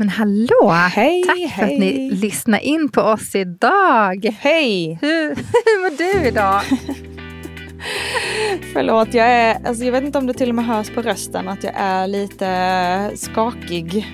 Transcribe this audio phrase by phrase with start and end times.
[0.00, 0.68] Men hallå!
[0.70, 1.48] Hej, Tack hej.
[1.56, 4.36] för att ni lyssnar in på oss idag.
[4.40, 4.98] Hej!
[5.02, 6.60] Hur, hur mår du idag?
[8.72, 11.48] Förlåt, jag, är, alltså jag vet inte om det till och med hörs på rösten
[11.48, 14.06] att jag är lite skakig.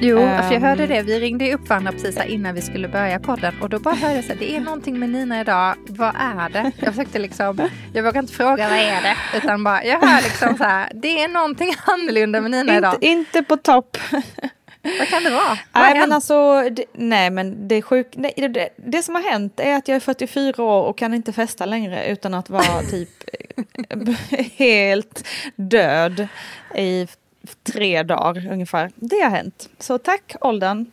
[0.00, 0.42] Jo, Ehm.
[0.48, 1.02] för jag hörde det.
[1.02, 4.22] Vi ringde upp varandra precis innan vi skulle börja podden och då bara hörde jag
[4.22, 5.74] här, det är någonting med Nina idag.
[5.88, 6.70] Vad är det?
[6.78, 9.16] Jag försökte liksom, jag vågar inte fråga vad är det?
[9.38, 12.94] Utan bara, jag hör liksom så här, det är någonting annorlunda med Nina idag.
[12.94, 13.96] Inte, inte på topp.
[14.98, 15.58] Vad kan det vara?
[15.72, 19.14] Har Nej men alltså, det, nej men det är sjuk, nej, det, det, det som
[19.14, 22.50] har hänt är att jag är 44 år och kan inte festa längre utan att
[22.50, 23.10] vara typ
[24.56, 25.26] helt
[25.56, 26.28] död
[26.74, 27.06] i
[27.72, 28.90] tre dagar ungefär.
[28.94, 29.68] Det har hänt.
[29.78, 30.86] Så tack åldern.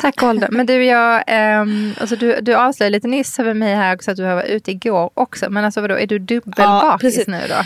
[0.00, 0.48] Tack Olden.
[0.52, 4.16] Men du, jag, ehm, alltså du, du avslöjade lite nyss för mig här också att
[4.16, 5.50] du var ute igår också.
[5.50, 7.26] Men alltså vadå, är du dubbelbakis precis.
[7.26, 7.64] nu då?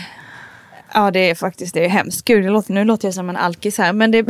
[0.93, 2.25] Ja det är faktiskt det är hemskt.
[2.25, 3.93] Gud, låter, nu låter jag som en alkis här.
[3.93, 4.25] Men, det,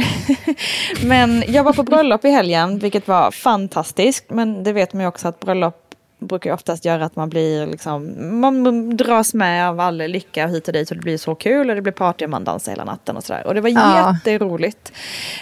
[1.03, 4.25] men jag var på bröllop i helgen, vilket var fantastiskt.
[4.29, 5.79] Men det vet man ju också att bröllop
[6.19, 10.73] brukar oftast göra att man blir liksom, man dras med av all lycka hit och
[10.73, 13.17] dit och det blir så kul och det blir party och man dansar hela natten
[13.17, 13.47] och sådär.
[13.47, 14.15] Och det var Ja.
[14.25, 14.91] jätteroligt.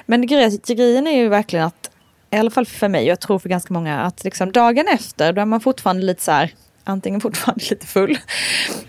[0.06, 1.89] Men gre- grejen är ju verkligen att,
[2.31, 5.33] i alla fall för mig och jag tror för ganska många, att liksom dagen efter
[5.33, 8.17] då är man fortfarande lite så här, antingen fortfarande lite full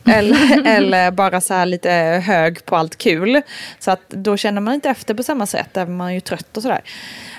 [0.05, 1.91] eller, eller bara så här lite
[2.27, 3.43] hög på allt kul.
[3.79, 6.57] Så att då känner man inte efter på samma sätt, även man är ju trött
[6.57, 6.81] och sådär.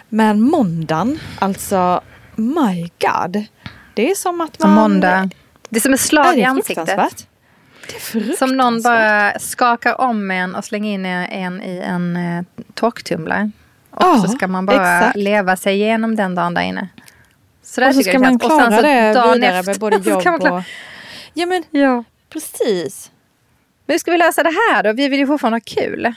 [0.09, 2.01] Men måndagen, alltså
[2.35, 3.45] my god.
[3.93, 4.67] Det är som att man...
[4.69, 5.29] Som måndag.
[5.69, 7.27] Det är som ett slag i ansiktet.
[8.13, 8.37] Det.
[8.37, 13.51] Som någon bara skakar om en och slänger in en i en eh, torktumlare.
[13.89, 15.17] Och Ja, så ska man bara exakt.
[15.17, 16.87] leva sig igenom den dagen där inne.
[17.63, 18.43] Så där Och så ska jag man känns.
[18.43, 20.63] Och sen klara så det dagen vidare efter med både jobb klara- och...
[21.33, 22.03] Ja men Ja.
[22.29, 23.11] precis.
[23.85, 24.93] Men hur ska vi lösa det här då?
[24.93, 26.13] Vi vill ju fortfarande ha kul.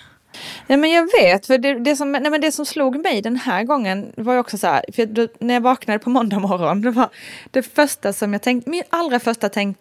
[0.67, 3.37] Nej men jag vet, för det, det, som, nej, men det som slog mig den
[3.37, 6.83] här gången var ju också så här, för då, när jag vaknade på måndag morgon,
[6.83, 7.09] det var
[7.51, 9.77] det första som jag tänkte, min allra första tänk,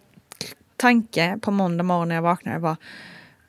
[0.76, 2.76] tanke på måndag morgon när jag vaknade var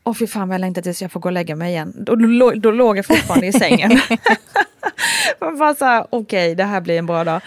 [0.07, 1.93] Åh fy fan vad jag längtar tills jag får gå och lägga mig igen.
[1.95, 3.99] Då, då, då låg jag fortfarande i sängen.
[5.41, 7.41] man bara så här, okej det här blir en bra dag.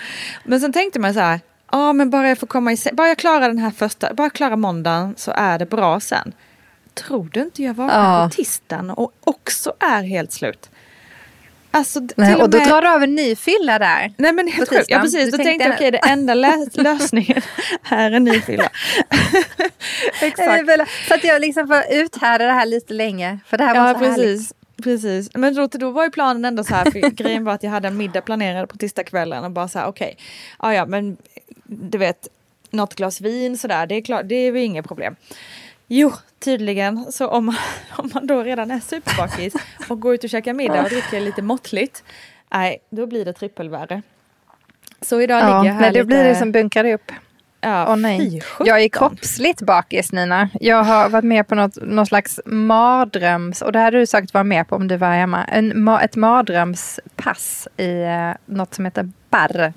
[0.44, 1.40] Men sen tänkte man så här,
[1.72, 4.22] ja men bara jag får komma i säng, bara jag klarar den här första, bara
[4.24, 6.32] jag klarar måndagen så är det bra sen.
[6.94, 8.28] Tror du inte jag vaknar Ja.
[8.28, 10.70] på tisdagen och också är helt slut?
[11.72, 14.14] Alltså Nej, och då med- drar du av en ny fylla där.
[14.18, 14.84] Nej men på sjukt.
[14.88, 17.42] Ja precis, Du då tänkte- jag okej det enda lä- lösningen
[17.90, 18.68] är en ny fylla.
[20.30, 20.90] Exakt.
[21.08, 23.38] Så att jag liksom får uthärda det här lite länge.
[23.46, 24.26] För det här var Ja så härligt.
[24.26, 24.54] precis.
[24.82, 27.70] Precis, men då, då var ju planen ändå så här, för grejen var att jag
[27.70, 30.16] hade en middag planerad på tisdagskvällen och bara så här okej,
[30.62, 31.16] ja ja men
[31.64, 32.28] du vet,
[32.70, 35.16] något glas vin sådär, det är klart, det är väl inget problem.
[35.86, 37.54] Jo, tydligen, så om man,
[37.96, 39.54] om man då redan är superbakis
[39.88, 42.04] och går ut och käkar middag och dricker lite måttligt,
[42.52, 44.02] nej, då blir det trippelvärre.
[45.00, 46.04] Så idag Ja, ligger jag här nej, då lite...
[46.06, 47.12] blir det som bunkrade upp.
[47.60, 48.42] Ja, Åh nej.
[48.64, 50.48] Jag är kroppsligt bakis Nina.
[50.60, 53.62] Jag har varit med på något, någon slags mardröms...
[53.62, 55.44] Och det hade du sagt vara med på om du var hemma.
[55.44, 59.72] En, ett mardrömspass i eh, något som heter barr.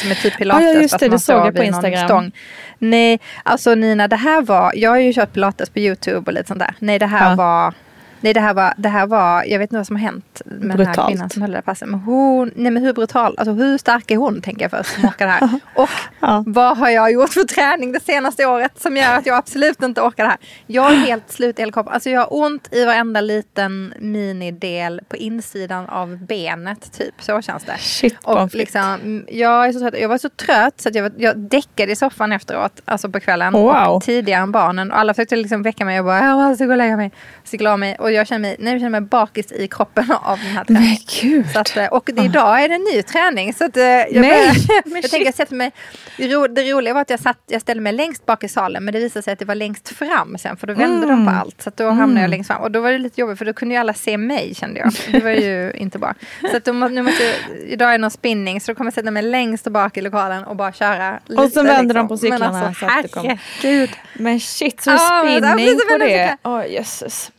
[0.00, 0.64] Som är typ pilates.
[0.64, 2.08] Ja, ja, just det, det såg jag på Instagram.
[2.08, 2.32] Stång.
[2.78, 4.72] Nej, alltså Nina, det här var...
[4.76, 6.74] Jag har ju kört pilates på YouTube och lite sånt där.
[6.78, 7.36] Nej, det här Ja.
[7.36, 7.74] var...
[8.24, 10.60] Nej, det här var, det här var, jag vet inte vad som har hänt med
[10.60, 11.08] den här Brutalt.
[11.08, 11.88] kvinnan som höll det här passet.
[11.88, 15.04] Men hon, nej men hur brutal, alltså hur stark är hon tänker jag först som
[15.04, 15.48] orkar det här.
[15.76, 15.88] Och
[16.20, 16.44] Ja.
[16.46, 20.00] vad har jag gjort för träning det senaste året som gör att jag absolut inte
[20.00, 20.38] orkar det här?
[20.66, 21.92] Jag är helt slut i hela kroppen.
[21.92, 27.14] Alltså jag har ont i varenda liten minidel på insidan av benet typ.
[27.18, 27.76] Så känns det.
[27.78, 29.94] Shit, Och liksom, jag, är så trött.
[30.00, 33.20] jag var så trött så att jag, var, jag däckade i soffan efteråt, alltså på
[33.20, 33.52] kvällen.
[33.52, 33.74] Wow.
[33.96, 34.92] Och tidigare än barnen.
[34.92, 37.12] Och alla försökte liksom väcka mig och bara, jag måste gå och lägga mig.
[37.44, 40.38] Så la mig och jag känner mig, nej, jag känner mig bakis i kroppen av
[40.38, 40.88] den här träningen.
[41.22, 41.50] Men gud.
[41.52, 43.54] Så att, eh, och det, idag är det en ny träning.
[43.54, 44.50] Så att, eh, jag, Nej,
[44.84, 45.72] men jag tänker jag sätter mig,
[46.16, 48.84] det, ro, det roliga var att jag, satt, jag ställde mig längst bak i salen
[48.84, 51.30] men det visade sig att det var längst fram sen för då vände de på
[51.30, 51.38] Mm.
[51.40, 51.62] allt.
[51.62, 53.52] Så att då hamnade jag längst fram och då var det lite jobbigt för då
[53.52, 54.92] kunde ju alla se mig kände jag.
[55.12, 56.14] Det var ju inte bra.
[56.50, 57.34] Så att då, nu måste,
[57.66, 60.44] idag är det någon spinning så då kommer jag sätta mig längst bak i lokalen
[60.44, 61.42] och bara köra lite.
[61.42, 62.28] Och så vänder de på liksom.
[62.28, 63.90] Men cyklarna alltså, herregud.
[64.14, 67.30] Men shit, så det- spinning på det Åh jösses.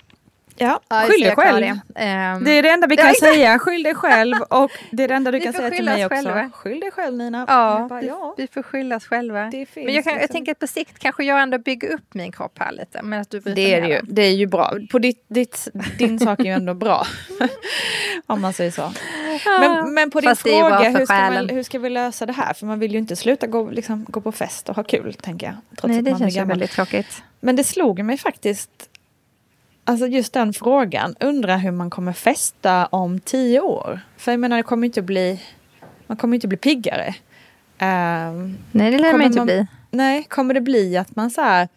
[0.58, 1.62] Ja, skyll dig själv.
[1.62, 2.00] Det.
[2.02, 3.60] Ehm, Det är det enda vi kan säga.
[3.60, 4.36] Skyll dig själv.
[4.50, 6.16] Och det är det enda du kan säga till mig också.
[6.16, 6.50] själva.
[6.54, 7.46] Skyll dig själv Nina.
[7.48, 8.34] Ja, bara, vi, ja.
[8.38, 9.44] vi får skylla oss själva.
[9.44, 12.32] Men jag, kan, jag liksom- tänker att på sikt kanske jag ändå bygger upp min
[12.32, 13.02] kropp här lite.
[13.02, 14.02] Men att du Det är det ju.
[14.04, 14.74] Det är ju bra.
[14.92, 15.68] På ditt, ditt,
[15.98, 17.08] din sak är ju ändå bra.
[18.28, 18.92] Om man säger så.
[19.60, 22.54] Men, men på din Fast fråga, hur ska, man, hur ska vi lösa det här?
[22.54, 25.48] För man vill ju inte sluta gå, liksom, gå på fest och ha kul, tänker
[25.48, 25.56] jag.
[25.78, 27.24] Trots Nej, det känns ju väldigt tråkigt.
[27.40, 28.90] Men det slog mig faktiskt,
[29.86, 34.00] alltså just den frågan, undra hur man kommer festa om tio år.
[34.18, 35.42] För jag menar, det kommer inte bli,
[36.08, 37.16] man kommer inte bli piggare.
[37.78, 39.68] Ehm, Nej, det lär man inte man- bli.
[39.92, 41.68] nej, kommer det bli att man så här,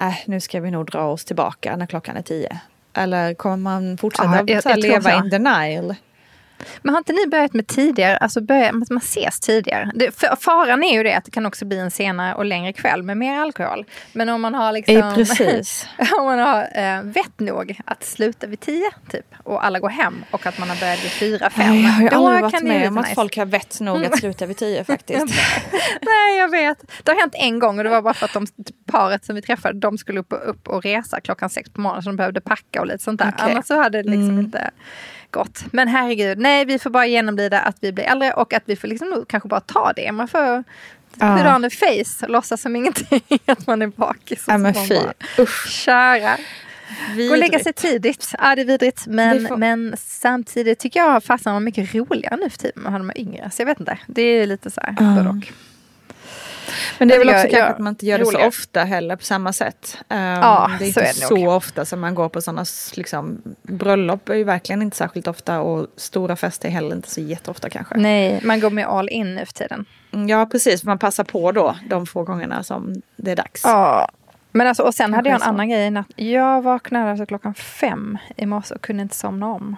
[0.00, 2.60] äh, nu ska vi nog dra oss tillbaka när klockan är tio?
[2.94, 5.94] Eller kommer man fortsätta Ja, jag- så här, jag leva in denial?
[6.82, 9.90] Men har inte ni börjat med tidigare, alltså börja, att man ses tidigare?
[9.94, 12.72] Det, för, faran är ju det att det kan också bli en senare och längre
[12.72, 13.84] kväll med mer alkohol.
[14.12, 14.96] Men om man har liksom...
[14.96, 15.86] Eh, precis.
[16.18, 20.24] om man har eh, vett nog att sluta vid tio typ och alla går hem
[20.30, 21.74] och att man har börjat vid fyra, fem.
[21.74, 23.14] jag har aldrig varit med om att nice.
[23.14, 25.26] folk har vett nog att sluta vid tio faktiskt.
[26.02, 26.78] Nej, jag vet.
[27.02, 28.46] Det har hänt en gång och det var bara för att de,
[28.86, 32.02] paret som vi träffade, de skulle upp och, upp och resa klockan sex på morgonen
[32.02, 33.32] så de behövde packa och lite sånt där.
[33.34, 33.52] Okej.
[33.52, 34.44] Annars så hade det liksom Mm.
[34.44, 34.70] inte
[35.32, 35.64] gått.
[35.72, 38.88] Men herregud, nej vi får bara genomlida att vi blir äldre och att vi får
[38.88, 40.12] liksom kanske bara ta det.
[40.12, 40.64] Man får
[41.20, 41.36] Ja.
[41.36, 44.46] put on face, låtsas som ingenting att man är bakis.
[44.48, 44.98] och Ja men fy.
[45.68, 46.36] Köra.
[47.16, 48.34] Gå och lägga sig tidigt.
[48.38, 49.06] Ja, det är vidrigt.
[49.06, 53.12] Men, får- men samtidigt tycker jag fasen var mycket roligare nu för tiden med de
[53.16, 53.50] yngre.
[53.50, 53.98] Så jag vet inte.
[54.06, 55.04] Det är lite så här Ja.
[55.16, 55.52] både och.
[56.98, 58.48] Men det är väl också kanske att man inte gör det så roligare.
[58.48, 59.98] ofta heller på samma sätt.
[60.08, 62.64] Um, Ja, det är så inte är det så ofta som man går på sådana
[62.94, 67.20] liksom, bröllop är ju verkligen inte särskilt ofta och stora fester är heller inte så
[67.20, 67.94] jätteofta kanske.
[67.96, 69.84] Nej, man går med all in nu för tiden.
[70.12, 73.60] Mm, Ja precis, man passar på då de få gångerna som det är dags.
[73.64, 74.08] Ja.
[74.54, 75.54] Men alltså, och sen hade jag en Kanske så.
[75.54, 76.06] annan grej i natt.
[76.16, 79.76] Jag vaknade alltså klockan fem i morse och kunde inte somna om.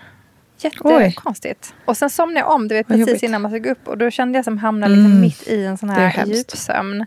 [0.65, 1.75] Jättekonstigt.
[1.85, 3.89] Och sen somnade jag om, du vet precis innan man ska gå upp.
[3.89, 5.21] Och då kände jag som hamnade liksom Mm.
[5.21, 7.07] mitt i en sån här djupsömn.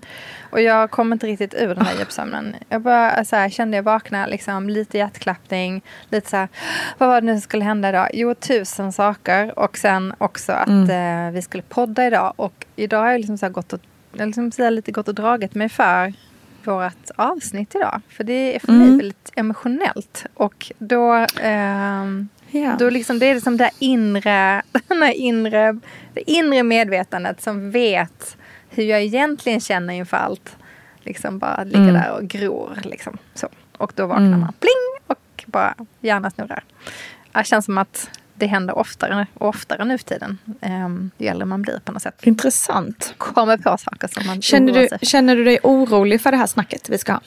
[0.51, 2.55] Och jag kom inte riktigt ur den här djupsömnen.
[2.69, 5.81] Jag bara så här, kände jag vakna, liksom, lite hjärtklappning.
[6.09, 6.47] Lite så här,
[6.97, 8.09] vad var det nu som skulle hända idag?
[8.13, 9.59] Jo, tusen saker.
[9.59, 11.27] Och sen också att Mm.
[11.27, 12.33] eh, vi skulle podda idag.
[12.35, 13.79] Och idag har jag liksom så här gått och,
[14.13, 16.13] liksom så lite gått och dragit mig för
[16.63, 18.01] vårt avsnitt idag.
[18.09, 18.97] För det är för mig Mm.
[18.97, 20.25] väldigt emotionellt.
[20.33, 21.25] Och då...
[21.41, 22.75] ehm, Ja.
[22.79, 25.79] då liksom, det är liksom det inre, den här inre,
[26.13, 28.37] det inre medvetandet som vet
[28.69, 30.55] hur jag egentligen känner inför allt.
[30.99, 31.93] Liksom bara ligger Mm.
[31.93, 32.79] där och gror.
[32.83, 33.17] Liksom.
[33.33, 33.47] Så.
[33.77, 34.39] Och då vaknar Mm.
[34.39, 36.63] man pling och bara hjärnan snurrar.
[37.31, 40.37] Det känns som att det händer oftare och oftare nu för tiden.
[40.61, 42.19] Um, ju äldre man blir på något sätt.
[42.23, 43.13] Intressant.
[43.17, 45.05] Kommer på saker som man Känner du, sig för.
[45.05, 47.21] känner du dig orolig för det här snacket vi ska ha?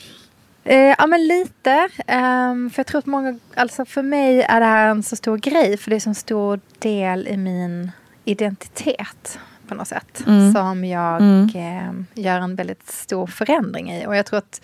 [0.65, 1.89] Eh, ja men lite.
[2.07, 5.37] Ehm, för jag tror att många, alltså för mig är det här en så stor
[5.39, 5.77] grej.
[5.77, 7.91] För det är så en stor del i min
[8.25, 10.23] identitet på något sätt.
[10.27, 10.53] Mm.
[10.53, 11.49] Som jag Mm.
[11.55, 14.07] ehm, gör en väldigt stor förändring i.
[14.07, 14.61] Och jag tror att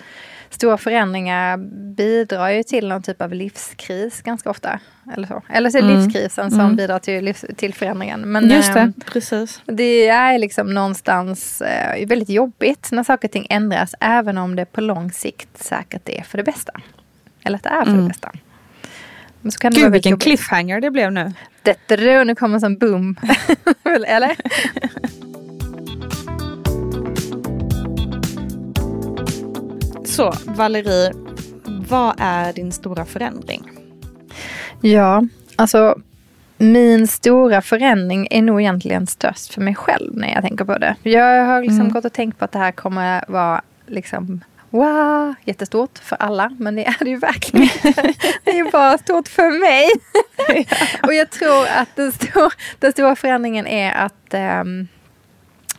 [0.56, 1.56] stora förändringar
[1.94, 4.78] bidrar ju till någon typ av livskris ganska ofta.
[5.14, 6.00] Eller så, eller så är det Mm.
[6.02, 6.76] livskrisen som Mm.
[6.76, 8.20] bidrar till, till förändringen.
[8.32, 9.62] Men, Just det, ehm, precis.
[9.66, 14.64] det är liksom någonstans eh, väldigt jobbigt när saker och ting ändras, även om det
[14.64, 16.72] på lång sikt säkert är för det bästa.
[17.44, 18.02] Eller att det är för Mm.
[18.02, 18.32] det bästa.
[19.40, 20.22] Men så kan det Gud väldigt vilken jobbigt.
[20.24, 21.32] cliffhanger det blev nu.
[21.62, 23.16] Då, nu kommer en sån boom.
[24.06, 24.36] Eller?
[30.16, 31.12] Så Valerie,
[31.88, 33.70] vad är din stora förändring?
[34.80, 35.24] Ja,
[35.56, 35.98] alltså
[36.58, 40.96] min stora förändring är nog egentligen störst för mig själv när jag tänker på det.
[41.02, 41.92] Jag har liksom Mm.
[41.92, 46.74] gått och tänkt på att det här kommer vara liksom Wow, jättestort för alla, men
[46.74, 47.68] det är det ju verkligen.
[48.44, 49.90] Det är bara stort för mig.
[51.02, 54.88] och jag tror att den, stor, den stora förändringen är att ehm,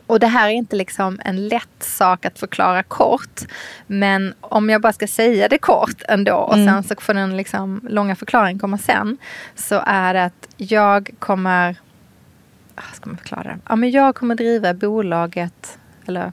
[0.08, 3.40] och det här är inte liksom en lätt sak att förklara kort.
[3.86, 6.66] Men om jag bara ska säga det kort ändå och Mm.
[6.66, 9.16] sen så får den liksom långa förklaringen komma sen.
[9.54, 11.76] Så är det att jag kommer...
[12.74, 13.58] ah, Ska man förklara det?
[13.68, 16.32] Ja, men jag kommer driva bolaget, eller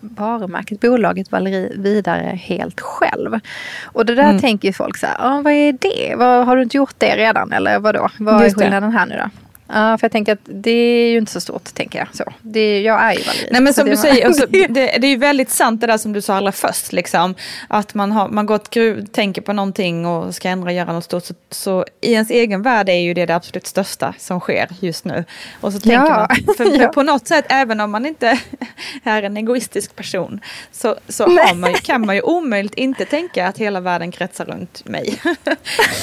[0.00, 3.40] varumärket, bolaget Valerie vidare helt själv.
[3.84, 4.40] Och det där Mm.
[4.40, 6.14] tänker ju folk så här, ah, vad är det?
[6.16, 8.08] Vad, har du inte gjort det redan eller vadå?
[8.18, 8.54] Vad är det.
[8.54, 9.30] skillnaden här nu då?
[9.68, 12.08] Ja, för jag tänker att det är ju inte så stort, tänker jag.
[12.12, 12.32] Så.
[12.42, 13.48] Det, jag är ju Valerie.
[13.50, 16.12] Nej men som du säger, alltså, det, det är ju väldigt sant det där som
[16.12, 16.92] du sa allra först.
[16.92, 17.34] Liksom,
[17.68, 21.24] att man, har, man går tänker på någonting och ska ändra göra något stort.
[21.24, 25.04] Så, så i ens egen värld är ju det det absolut största som sker just
[25.04, 25.24] nu.
[25.60, 26.26] Och så tänker Ja.
[26.30, 26.88] man, för, för Ja.
[26.88, 28.38] på något sätt, även om man inte
[29.04, 30.40] är en egoistisk person,
[30.72, 35.18] så, så man, kan man ju omöjligt inte tänka att hela världen kretsar runt mig.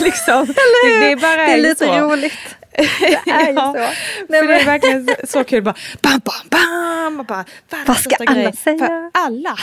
[0.02, 2.00] liksom, det, det är bara det är lite så.
[2.00, 2.34] roligt.
[2.78, 3.74] Det är ju Ja, så.
[3.74, 3.88] för Nej,
[4.30, 5.64] det är men, verkligen så, så kul.
[5.64, 7.20] Bara, bam, bam, bam!
[7.20, 8.78] Och bara, världens Vad ska alla grej säga?
[8.78, 9.58] För alla.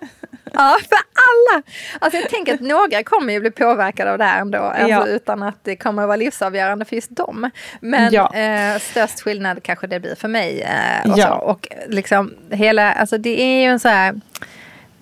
[0.52, 1.62] ja, för alla.
[1.98, 4.58] Alltså jag tänker att några kommer ju bli påverkade av det här ändå.
[4.58, 5.06] Alltså, Ja.
[5.06, 7.50] Utan att det kommer att vara livsavgörande för just dem.
[7.80, 8.34] Men Ja.
[8.34, 10.60] eh, störst skillnad kanske det blir för mig.
[10.60, 11.26] Eh, och, Ja.
[11.26, 11.34] så.
[11.34, 14.14] och liksom hela, alltså det är ju en så här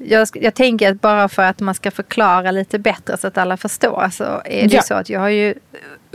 [0.04, 3.56] jag, jag tänker att bara för att man ska förklara lite bättre så att alla
[3.56, 4.82] förstår så är det Ja.
[4.82, 5.54] så att jag har ju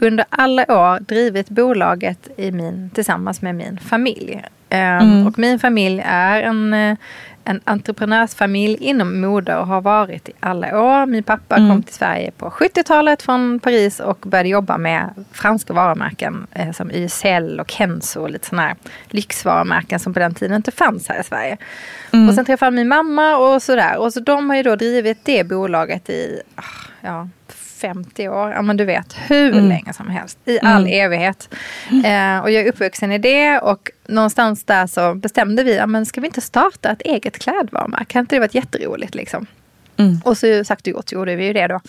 [0.02, 4.42] under alla år drivit bolaget i min, tillsammans med min familj.
[4.70, 5.28] Ehm, Mm.
[5.28, 6.98] Och min familj är en, eh,
[7.44, 11.06] en entreprenörsfamilj inom mode och har varit i alla år.
[11.06, 11.70] Min pappa Mm.
[11.70, 16.92] kom till Sverige på 70-talet från Paris och började jobba med franska varumärken eh, som
[16.92, 18.76] YSL och Kenzo och lite sådana här
[19.08, 21.58] lyxvarumärken som på den tiden inte fanns här i Sverige.
[22.14, 22.30] Mm.
[22.30, 23.98] Och sen träffade han min mamma och sådär.
[23.98, 26.62] Och så de har ju då drivit det bolaget i ah,
[27.02, 27.28] ja,
[27.78, 28.52] 50 år.
[28.52, 29.68] Ja men du vet, hur Mm.
[29.70, 30.38] länge som helst.
[30.46, 30.94] I all Mm.
[31.06, 31.50] evighet.
[31.90, 36.06] Eh, och jag är uppvuxen i det och någonstans där så bestämde vi, ja men
[36.06, 38.06] ska vi inte starta ett eget klädvarumärke?
[38.06, 39.46] Kan inte det varit jätteroligt liksom?
[39.98, 40.22] Mm.
[40.24, 41.80] Och så sagt och gjort gjorde vi ju det då.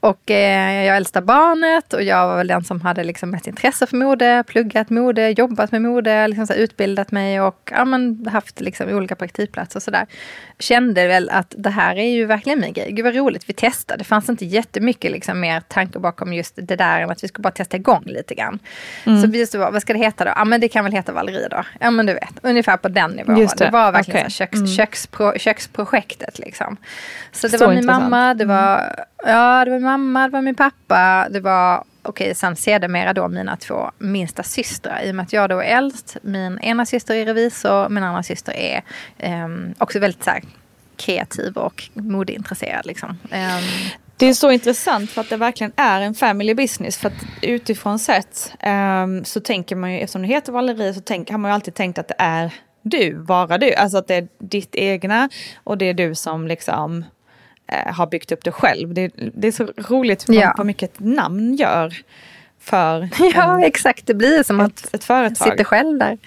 [0.00, 3.86] Och eh, jag äldsta barnet och jag var väl den som hade liksom mest intresse
[3.86, 8.60] för mode, pluggat mode, jobbat med mode, liksom så utbildat mig och ja, men, haft
[8.60, 10.06] liksom, olika praktikplatser och sådär.
[10.58, 12.92] Kände väl att det här är ju verkligen min grej.
[12.92, 13.98] Gud vad roligt, vi testade.
[13.98, 17.42] Det fanns inte jättemycket liksom, mer tanke bakom just det där än att vi skulle
[17.42, 18.58] bara testa igång lite grann.
[19.04, 19.22] Mm.
[19.22, 20.32] Så vi just vad ska det heta då?
[20.36, 21.64] Ja men det kan väl heta Valerie då.
[21.80, 23.38] Ja men du vet, ungefär på den nivån.
[23.38, 23.64] Just det.
[23.64, 24.66] det, var verkligen så här köks, Mm.
[24.68, 26.76] kökspro, köksprojektet liksom.
[27.32, 28.02] Så det var min intressant.
[28.10, 32.34] mamma, det var, ja, det var min mamma, det var min pappa, det var okej,
[32.34, 35.02] sen sedermera då mina två minsta systrar.
[35.02, 38.22] I och med att jag då är äldst, min ena syster är revisor, min andra
[38.22, 38.82] syster är
[39.18, 40.42] ehm, också väldigt så här,
[40.96, 42.86] kreativ och modeintresserad.
[42.86, 43.18] Liksom.
[43.30, 43.62] Ehm,
[44.16, 46.96] Det är så intressant för att det verkligen är en family business.
[46.96, 51.30] För att utifrån sett ehm, så tänker man ju, eftersom det heter Valerie så tänk,
[51.30, 53.74] har man ju alltid tänkt att det är du, bara du.
[53.74, 55.28] Alltså att det är ditt egna
[55.64, 57.04] och det är du som liksom
[57.68, 58.94] eh, har byggt upp det själv.
[58.94, 60.54] Det, det är så roligt vad, Ja.
[60.56, 61.94] vad mycket namn gör
[62.60, 64.06] för ja, en, exakt.
[64.06, 65.50] Det blir som att ett, ett företag.
[65.50, 66.18] sitter själv där.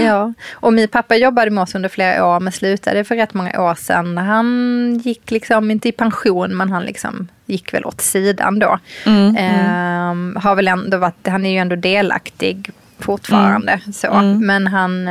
[0.00, 3.60] Ja, och min pappa jobbade med oss under flera år men slutade för rätt många
[3.62, 4.18] år sedan.
[4.18, 8.78] Han gick liksom inte i pension men han liksom gick väl åt sidan då.
[9.06, 13.80] Mm, Ehm, har väl ändå varit, han är ju ändå delaktig fortfarande.
[13.92, 14.12] Så.
[14.12, 14.46] Mm.
[14.46, 15.08] Men han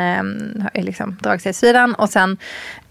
[0.76, 1.96] ju liksom dragit sig åt sidan.
[1.96, 2.38] Och sen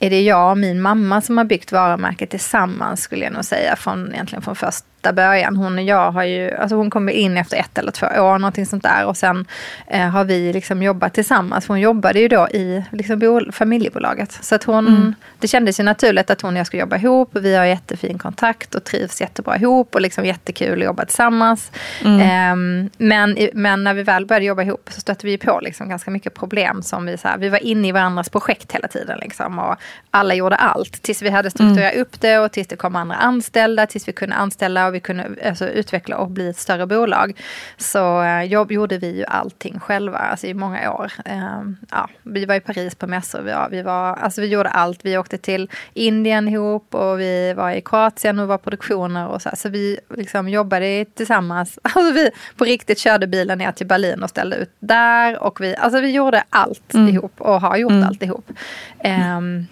[0.00, 3.76] är det jag och min mamma som har byggt varumärket tillsammans skulle jag nog säga.
[3.76, 4.56] Från, egentligen från
[5.04, 5.56] första början.
[5.56, 8.66] Hon och jag har ju, alltså hon kom in efter ett eller två år, någonting
[8.66, 9.06] sånt där.
[9.06, 9.46] Och sen
[9.86, 11.68] eh, har vi liksom jobbat tillsammans.
[11.68, 14.32] Hon jobbade ju då i liksom, bol- familjebolaget.
[14.32, 15.14] Så att hon, Mm.
[15.38, 17.30] det kändes ju naturligt att hon och jag skulle jobba ihop.
[17.32, 19.94] Vi har jättefin kontakt och trivs jättebra ihop.
[19.94, 21.72] Och liksom jättekul att jobba tillsammans.
[22.04, 22.20] Mm.
[22.20, 26.10] Ehm, men, men när vi väl började jobba ihop så stötte vi på liksom ganska
[26.10, 26.82] mycket problem.
[26.82, 29.18] som Vi så här, vi var inne i varandras projekt hela tiden.
[29.18, 29.76] Liksom, och
[30.10, 31.02] alla gjorde allt.
[31.02, 33.86] Tills vi hade strukturerat upp det och tills det kom andra anställda.
[33.86, 37.40] Tills vi kunde anställa och vi kunde alltså, utveckla och bli ett större bolag.
[37.76, 41.12] Så eh, gjorde vi ju allting själva alltså, i många år.
[41.24, 43.42] Ehm, ja, vi var i Paris på mässor.
[43.42, 45.00] Vi, ja, vi, var, alltså, vi gjorde allt.
[45.04, 49.28] Vi åkte till Indien ihop och vi var i Kroatien och var produktioner.
[49.28, 51.78] Och så, så vi liksom jobbade tillsammans.
[51.96, 55.42] Alltså, vi på riktigt körde bilen ner till Berlin och ställde ut där.
[55.42, 57.08] Och vi, alltså, vi gjorde allt Mm.
[57.08, 58.04] ihop och har gjort Mm.
[58.04, 58.50] allt ihop.
[58.98, 59.66] Ehm,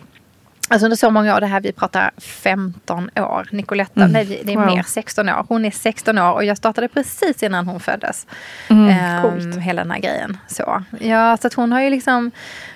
[0.72, 3.48] Alltså under så många år, det här vi pratar 15 år.
[3.50, 4.12] Nicoletta, Mm.
[4.12, 4.66] nej det är Wow.
[4.66, 5.46] mer 16 år.
[5.48, 8.26] Hon är 16 år och jag startade precis innan hon föddes.
[8.68, 9.56] Mm, coolt.
[9.56, 10.36] hela den här grejen.
[10.48, 10.82] Så.
[11.00, 12.30] Ja, så att hon har ju liksom,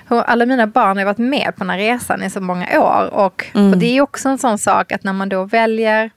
[0.08, 3.14] alla mina barn har varit med på den här resan i så många år.
[3.14, 3.72] Och, Mm.
[3.72, 6.10] och det är också en sån sak att när man då väljer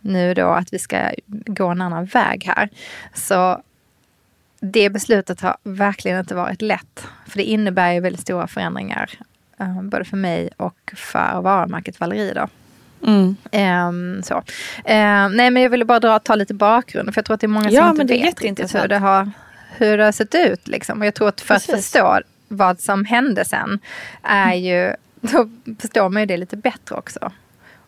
[0.00, 2.68] nu då att vi ska gå en annan väg här.
[3.14, 3.60] Så
[4.60, 7.06] det beslutet har verkligen inte varit lätt.
[7.28, 9.10] För det innebär ju väldigt stora förändringar.
[9.60, 12.48] Eh, både för mig och för varumärket Valerie då.
[13.06, 13.36] Mm.
[13.50, 14.42] Ehm, så.
[14.84, 17.14] Ehm, nej men jag ville bara dra, ta lite bakgrund.
[17.14, 18.98] För jag tror att det är många Ja, som men inte vet riktigt hur det,
[18.98, 19.30] har,
[19.76, 20.68] hur det har sett ut.
[20.68, 21.00] Liksom.
[21.00, 21.84] Och jag tror att för att Precis.
[21.92, 23.78] förstå vad som hände sen
[24.22, 25.50] är ju, då
[25.80, 27.32] förstår man ju det lite bättre också.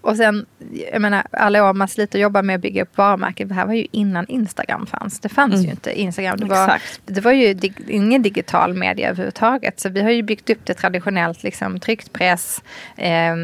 [0.02, 0.46] Och sen,
[0.92, 3.48] jag menar, alla år man sliter och jobbar med att bygga upp varumärken.
[3.48, 5.20] Det här var ju innan Instagram fanns.
[5.20, 5.64] Det fanns mm.
[5.64, 6.38] ju inte Instagram.
[6.38, 9.80] Det var, det var ju dig, ingen digital media överhuvudtaget.
[9.80, 12.62] Så vi har ju byggt upp det traditionellt, liksom tryckt press,
[12.96, 13.36] eh,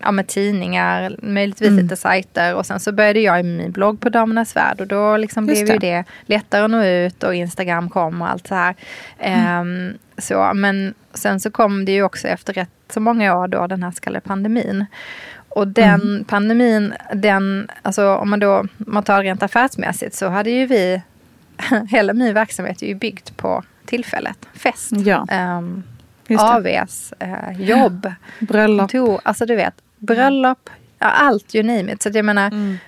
[0.00, 1.82] ja, med tidningar, möjligtvis mm.
[1.82, 2.54] lite sajter.
[2.54, 4.80] Och sen så började jag i min blogg på Damernas Värld.
[4.80, 5.72] Och då liksom blev det.
[5.72, 8.74] ju det lättare att nå ut och Instagram kom och allt så här.
[9.18, 9.88] Mm.
[9.88, 13.66] Eh, så, men sen så kom det ju också efter rätt så många år då
[13.66, 14.86] den här så kallade pandemin.
[15.56, 16.24] Och den mm.
[16.24, 21.02] pandemin, den, alltså om man då man tar rent affärsmässigt så hade ju vi,
[21.88, 24.38] hela min verksamhet är ju byggt på tillfället.
[24.54, 25.26] Fest, ja.
[25.58, 25.82] um,
[26.38, 28.90] AVs, uh, jobb, bröllop.
[28.90, 32.02] Kontor, alltså du vet, bröllop, allt you name it.
[32.02, 32.78] Så jag menar, mm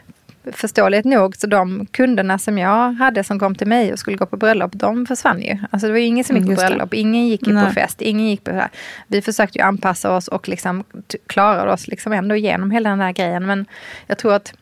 [0.53, 4.27] förståeligt nog, så de kunderna som jag hade som kom till mig och skulle gå
[4.27, 5.59] på bröllop, de försvann ju.
[5.71, 8.27] Alltså det var ju ingen som gick på bröllop, ingen gick ju på fest, ingen
[8.27, 8.63] gick på.
[9.07, 10.85] Vi försökte ju anpassa oss och liksom
[11.27, 13.47] klarade oss liksom ändå igenom hela den här grejen.
[13.47, 13.67] Men
[14.07, 14.55] jag tror att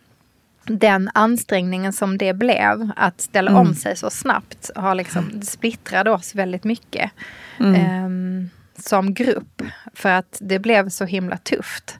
[0.65, 3.61] den ansträngningen som det blev, att ställa mm.
[3.63, 7.11] om sig så snabbt, har liksom splittrade oss väldigt mycket.
[7.59, 8.05] Mm.
[8.05, 9.63] Um, som grupp.
[9.95, 11.99] För att det blev så himla tufft.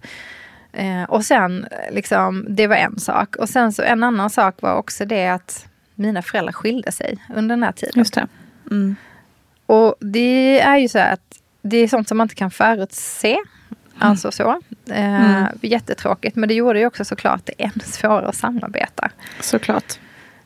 [0.77, 3.37] Eh, och sen, liksom, det var en sak.
[3.37, 7.57] Och sen så en annan sak var också det att mina föräldrar skilde sig under
[7.57, 7.93] den här tiden.
[7.97, 8.27] Just det.
[8.71, 8.97] Mm.
[9.67, 13.33] Och det är ju så att det är sånt som man inte kan förutse.
[13.33, 13.47] Mm.
[13.99, 14.61] Alltså så.
[14.91, 15.47] Eh, mm.
[15.63, 16.37] Jättetråkigt.
[16.37, 19.11] Men det gjorde ju också såklart det ännu svårare att samarbeta.
[19.41, 19.99] Såklart.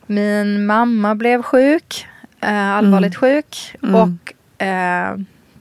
[0.06, 2.06] Min mamma blev sjuk.
[2.40, 3.34] Eh, allvarligt mm.
[3.34, 3.76] sjuk.
[3.82, 3.94] Mm.
[3.94, 5.16] Och eh,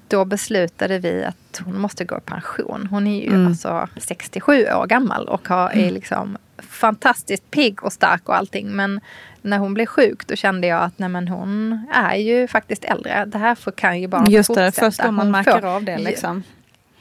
[0.09, 2.87] då beslutade vi att hon måste gå i pension.
[2.91, 3.47] Hon är ju mm.
[3.47, 5.93] alltså 67 år gammal och har, är mm.
[5.93, 8.71] liksom fantastiskt pigg och stark och allting.
[8.75, 8.99] Men
[9.41, 13.25] när hon blev sjuk då kände jag att nej men hon är ju faktiskt äldre.
[13.25, 14.65] Det här får, kan ju bara Just fortsätta.
[14.65, 16.43] Just det, först då man märker får, av det liksom.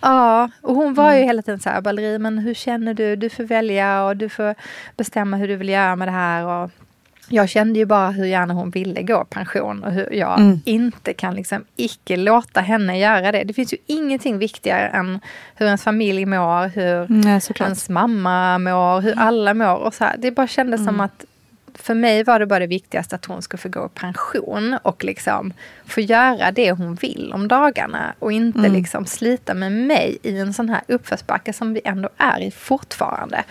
[0.01, 1.27] Ja, och hon var ju mm.
[1.27, 3.17] hela tiden så här, Balleri, men hur känner du?
[3.17, 4.55] Du får välja och du får
[4.97, 6.45] bestämma hur du vill göra med det här.
[6.45, 6.71] Och
[7.29, 10.61] jag kände ju bara hur gärna hon ville gå pension och hur jag mm.
[10.65, 13.45] inte kan liksom icke låta henne göra det.
[13.45, 15.21] Det finns ju ingenting viktigare än
[15.55, 19.77] hur ens familj mår, hur Nej, ens mamma mår, hur alla mår.
[19.77, 20.17] Och så här.
[20.19, 20.95] Det bara kändes mm.
[20.95, 21.25] som att
[21.75, 25.05] för mig var det bara det viktigaste att hon skulle få gå i pension och
[25.05, 25.53] liksom
[25.87, 28.73] få göra det hon vill om dagarna och inte mm.
[28.73, 33.45] liksom slita med mig i en sån här uppförsbacke som vi ändå är i fortfarande.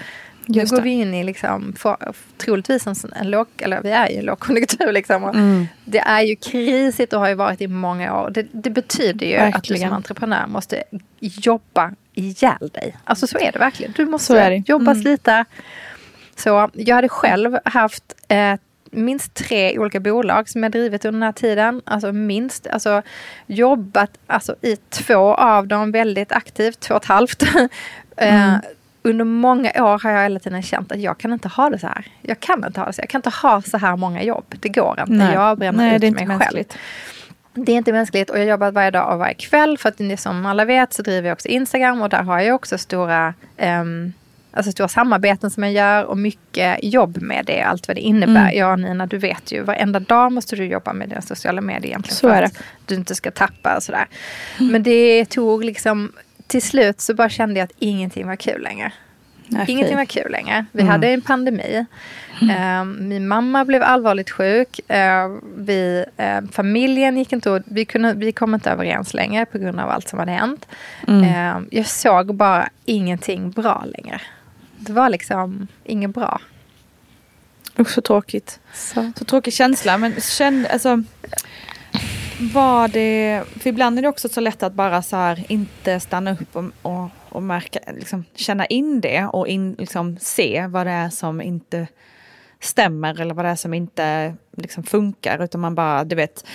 [0.48, 1.98] Nu går vi in i liksom, för,
[2.38, 4.92] troligtvis en, en låg, eller vi är i en lågkonjunktur.
[4.92, 5.68] Liksom, mm.
[5.86, 8.30] Det är ju krisigt och har ju varit i många år.
[8.30, 9.56] Det, det betyder ju verkligen.
[9.56, 10.84] att du som entreprenör måste
[11.20, 12.96] jobba ihjäl dig.
[13.04, 13.94] Alltså så är det verkligen.
[13.96, 15.02] Du måste jobba, mm.
[15.04, 15.46] slita.
[16.36, 18.56] Så jag hade själv haft eh,
[18.92, 21.82] minst tre olika bolag som jag drivit under den här tiden.
[21.86, 22.68] Alltså minst.
[22.68, 23.02] Alltså
[23.46, 27.44] jobbat alltså, i två av dem väldigt aktivt, två och ett halvt.
[28.20, 28.60] Eh, mm
[29.10, 31.88] under många år har jag hela tiden känt att jag kan inte ha det så
[31.88, 32.06] här.
[32.22, 33.04] Jag kan inte ha det så här.
[33.04, 34.56] Jag kan inte ha så här många jobb.
[34.60, 35.14] Det går inte.
[35.14, 35.34] Nej.
[35.34, 36.74] Jag bränner Nej, ut det är mig mänskligt.
[36.74, 37.66] själv.
[37.66, 39.78] Det är inte mänskligt och jag jobbar varje dag och varje kväll.
[39.78, 42.78] För att som alla vet så driver jag också Instagram och där har jag också
[42.78, 44.14] stora um,
[44.52, 48.42] Alltså stora samarbeten som jag gör och mycket jobb med det, allt vad det innebär.
[48.42, 48.58] Mm.
[48.58, 52.16] Ja Nina, du vet ju, varenda dag måste du jobba med dina sociala medier egentligen.
[52.16, 54.08] Så för att du inte ska tappa och sådär.
[54.60, 54.72] Mm.
[54.72, 56.12] Men det tog liksom
[56.48, 58.92] till slut så bara kände jag att ingenting var kul längre.
[59.50, 60.66] Nej, ingenting var kul längre.
[60.72, 60.92] Vi mm.
[60.92, 61.86] hade en pandemi.
[62.42, 62.90] Mm.
[62.90, 64.80] Uh, min mamma blev allvarligt sjuk.
[64.92, 69.80] Uh, vi, uh, familjen gick inte vi, kunde, vi kom inte överens längre på grund
[69.80, 70.68] av allt som hade hänt.
[71.08, 71.24] Mm.
[71.24, 74.22] Ehm, jag såg bara ingenting bra längre.
[74.78, 76.42] Det var liksom inget bra.
[77.80, 78.60] Usch så tråkigt.
[78.74, 79.98] Så, så tråkig känsla.
[79.98, 81.04] Men känn, alltså,
[82.40, 86.32] var det, för ibland är det också så lätt att bara så här inte stanna
[86.32, 90.92] upp och, och, och märka, liksom, känna in det och in, liksom, se vad det
[90.92, 91.88] är som inte
[92.60, 95.44] stämmer eller vad det är som inte liksom, funkar.
[95.44, 96.46] Utan man bara, du vet,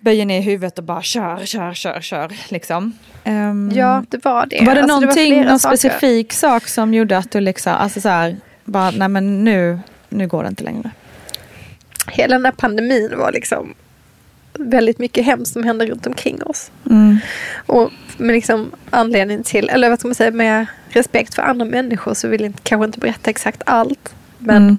[0.00, 2.32] böjer ner huvudet och bara kör, kör, kör, kör.
[2.48, 2.98] Liksom.
[3.24, 4.64] Um, ja, det var det.
[4.64, 5.76] Var det alltså, någonting, det var någon saker.
[5.76, 10.28] specifik sak som gjorde att du liksom, alltså så här, bara, nej men nu, nu
[10.28, 10.90] går det inte längre?
[12.10, 13.74] Hela den här pandemin var liksom
[14.58, 16.70] väldigt mycket hemskt som händer runt omkring oss.
[16.90, 17.18] Mm.
[17.66, 22.14] Och med liksom anledning till, eller vad ska man säga, med respekt för andra människor
[22.14, 24.14] så vill jag kanske inte berätta exakt allt.
[24.38, 24.78] Men mm.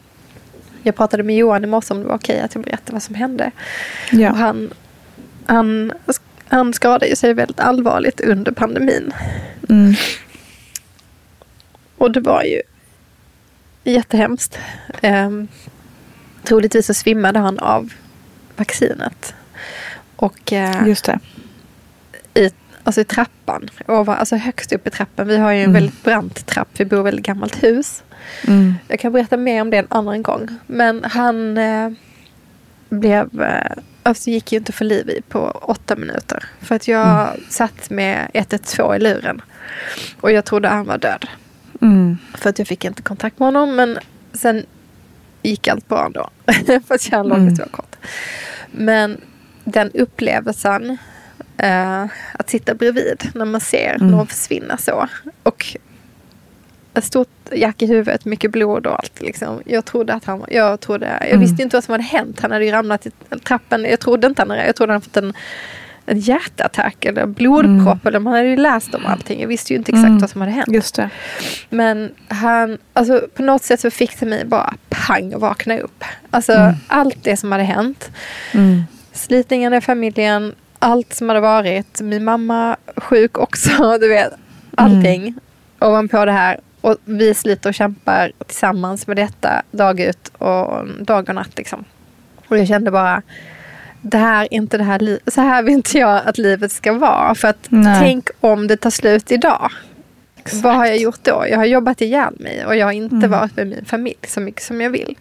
[0.83, 3.15] jag pratade med Johan i morse om det var okej att jag berättade vad som
[3.15, 3.51] hände.
[4.11, 4.31] Ja.
[4.31, 4.73] Och han,
[5.45, 5.91] han,
[6.47, 9.13] han skadade sig väldigt allvarligt under pandemin.
[9.69, 9.93] Mm.
[11.97, 12.61] Och det var ju
[13.83, 14.59] jättehemskt.
[15.03, 15.47] Um,
[16.43, 17.93] troligtvis så svimmade han av
[18.55, 19.33] vaccinet.
[20.21, 21.19] Och, eh, Just det.
[22.33, 22.49] I,
[22.83, 23.69] alltså i trappan.
[23.87, 25.27] Ovan, alltså högst upp i trappan.
[25.27, 25.73] Vi har ju en Mm.
[25.73, 26.67] väldigt brant trapp.
[26.77, 28.03] Vi bor i ett väldigt gammalt hus.
[28.47, 28.73] Mm.
[28.87, 30.47] Jag kan berätta mer om det en annan gång.
[30.67, 31.89] Men han eh,
[32.89, 33.41] blev...
[33.41, 33.71] Eh,
[34.03, 36.43] alltså gick ju inte för liv i på åtta minuter.
[36.61, 39.41] För att jag satt med 112 i luren.
[40.21, 41.25] Och jag trodde han var död.
[41.81, 42.17] Mm.
[42.37, 43.75] För att jag fick inte kontakt med honom.
[43.75, 43.97] Men
[44.33, 44.65] sen
[45.41, 46.29] gick allt bra ändå.
[46.87, 47.55] för att jag låg Mm.
[47.55, 47.95] så kort.
[48.71, 49.21] Men
[49.71, 50.97] den upplevelsen.
[51.57, 54.07] Eh, att sitta bredvid när man ser Mm.
[54.07, 55.07] någon försvinna så.
[55.43, 55.77] Och
[56.93, 59.21] ett stort jack i huvudet, mycket blod och allt.
[59.21, 59.61] Liksom.
[59.65, 61.39] Jag trodde att han jag trodde, jag Mm.
[61.39, 62.39] visste inte vad som hade hänt.
[62.39, 63.11] Han hade ju ramlat i
[63.43, 63.83] trappen.
[63.85, 65.33] Jag trodde inte han hade, jag trodde han fått en,
[66.05, 68.05] en hjärtattack eller blodpropp.
[68.05, 69.41] Eller man hade ju läst om allting.
[69.41, 70.19] Jag visste ju inte exakt Mm.
[70.19, 70.67] vad som hade hänt.
[70.71, 71.09] Just det.
[71.69, 76.03] Men han, alltså på något sätt så fick det mig bara pang och vakna upp.
[76.29, 76.75] Alltså Mm.
[76.87, 78.09] allt det som hade hänt.
[79.19, 79.25] Mm.
[79.27, 82.01] Slitningarna i familjen, allt som hade varit.
[82.01, 84.33] Min mamma sjuk också, du vet.
[84.77, 85.39] Allting Mm.
[85.79, 86.59] ovanpå det här.
[86.81, 91.57] Och vi sliter och kämpar tillsammans med detta dag ut och dag och natt.
[91.57, 91.83] Liksom.
[92.47, 93.21] Och jag kände bara,
[94.01, 96.93] det här är inte det här li- så här vill inte jag att livet ska
[96.93, 97.35] vara.
[97.35, 97.99] För att Nej.
[98.01, 99.71] tänk om det tar slut idag.
[100.53, 101.45] Vad har jag gjort då?
[101.49, 103.31] Jag har jobbat ihjäl mig och jag har inte Mm.
[103.31, 105.17] varit med min familj så mycket som jag vill.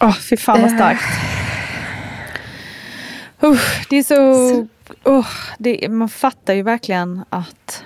[0.00, 1.02] Åh, fy fan vad starkt.
[3.42, 4.66] Usch, det är så...
[5.04, 5.26] Oh,
[5.58, 7.84] det, man fattar ju verkligen att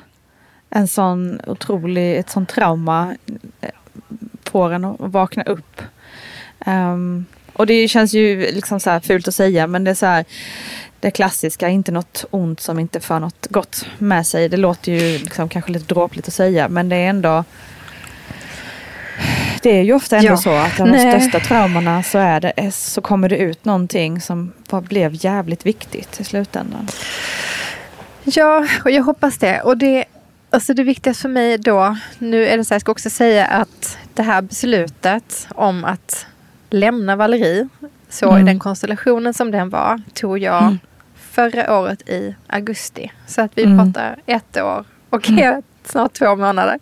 [0.71, 3.17] en sån otrolig, ett sånt trauma
[3.61, 3.71] eh,
[4.45, 5.83] får en att vakna upp.
[6.67, 10.07] Ehm, och det känns ju liksom så här fult att säga men det är så
[10.07, 10.25] här
[11.01, 14.49] det klassiska, inte något ont som inte för något gott med sig.
[14.49, 17.45] Det låter ju liksom kanske lite dråpligt att säga men det är ändå
[19.65, 20.37] det är ju ofta ändå Ja.
[20.37, 24.53] så att av de största traumorna så, är det, så kommer det ut någonting som
[24.71, 26.89] blev jävligt viktigt i slutändan.
[28.25, 29.61] Ja, och jag hoppas det.
[29.61, 30.05] Och det,
[30.51, 33.47] alltså det viktigaste för mig då, nu är det så här, jag ska också säga
[33.47, 36.27] att det här beslutet om att
[36.71, 37.69] lämna Valerie,
[38.09, 38.43] så Mm.
[38.43, 40.79] i den konstellationen som den var, tog jag Mm.
[41.31, 43.13] förra året i augusti.
[43.27, 43.79] Så att vi Mm.
[43.93, 45.31] pratar ett år och
[45.85, 46.79] snart två månader.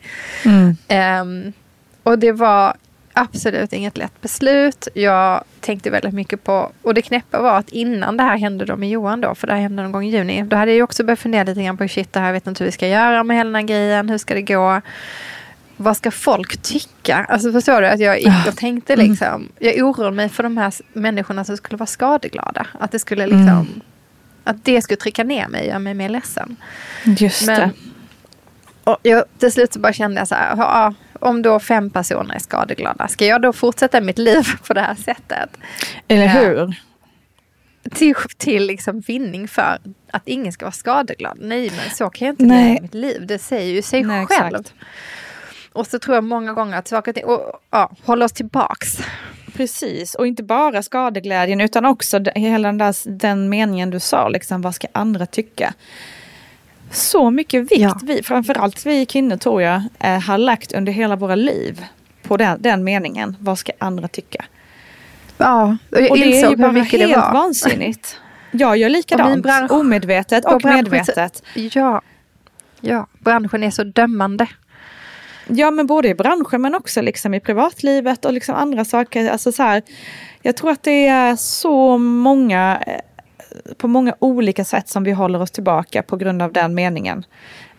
[0.89, 1.53] Ehm,
[2.03, 2.75] och det var
[3.13, 4.89] absolut inget lätt beslut.
[4.95, 8.77] Jag tänkte väldigt mycket på, och det knäppa var att innan det här hände då
[8.77, 11.05] med Johan då, för det här hände någon gång i juni, då hade jag också
[11.05, 13.37] börjat fundera lite grann på shit, det här vet inte hur vi ska göra med
[13.37, 14.81] hela den här grejen, hur ska det gå?
[15.77, 17.27] Vad ska folk tycka?
[17.29, 17.87] Alltså förstår du?
[17.89, 21.77] Att jag gick och tänkte liksom, jag oroade mig för de här människorna som skulle
[21.77, 22.67] vara skadeglada.
[22.79, 23.81] Att det skulle liksom, Mm.
[24.45, 26.57] att det skulle trycka ner mig och göra mig mer ledsen.
[27.05, 27.71] Just Men- det.
[28.85, 32.35] Och jag, till slut så bara kände jag så här, ja, om då fem personer
[32.35, 35.51] är skadeglada, ska jag då fortsätta mitt liv på det här sättet?
[36.09, 36.75] Eller hur?
[37.91, 39.79] Till, till liksom vinning för
[40.11, 41.39] att ingen ska vara skadeglad.
[41.41, 43.27] Nej, men så kan jag inte leva mitt liv.
[43.27, 44.57] Det säger ju sig Nej, själv.
[44.57, 44.75] exakt.
[45.73, 47.25] Och så tror jag många gånger att saker och ting,
[47.71, 48.99] ja, håller oss tillbaks.
[49.57, 54.63] Precis, och inte bara skadeglädjen utan också hela den, där, den meningen du sa, liksom,
[54.63, 55.75] vad ska andra tycka?
[56.93, 57.99] Så mycket vikt Ja.
[58.03, 61.85] vi, framförallt vi kvinnor tror jag, eh, har lagt under hela våra liv
[62.23, 64.45] på den, den meningen, vad ska andra tycka?
[65.39, 67.33] Ja, och jag Och det är ju insåg hur bara mycket helt var.
[67.33, 68.21] vansinnigt.
[68.51, 71.43] Jag gör Och likadant, bransch- omedvetet och och medvetet.
[71.55, 72.03] Ja,
[72.81, 74.47] ja, branschen är så dömande.
[75.47, 79.31] Ja men både i branschen men också liksom i privatlivet och liksom andra saker.
[79.31, 79.83] Alltså så här,
[80.43, 83.01] jag tror att det är så många, eh,
[83.77, 87.25] på många olika sätt som vi håller oss tillbaka på grund av den meningen.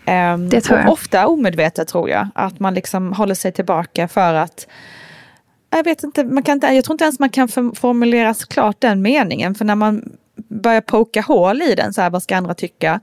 [0.06, 0.88] Ehm, Det tror jag.
[0.88, 4.68] Och ofta omedvetet tror jag, att man liksom håller sig tillbaka för att
[5.70, 8.76] jag vet inte, man kan inte, jag tror inte ens man kan form- formulera klart
[8.82, 9.56] den meningen.
[9.56, 13.00] För när man börjar poka hål i den, så här, vad ska andra tycka?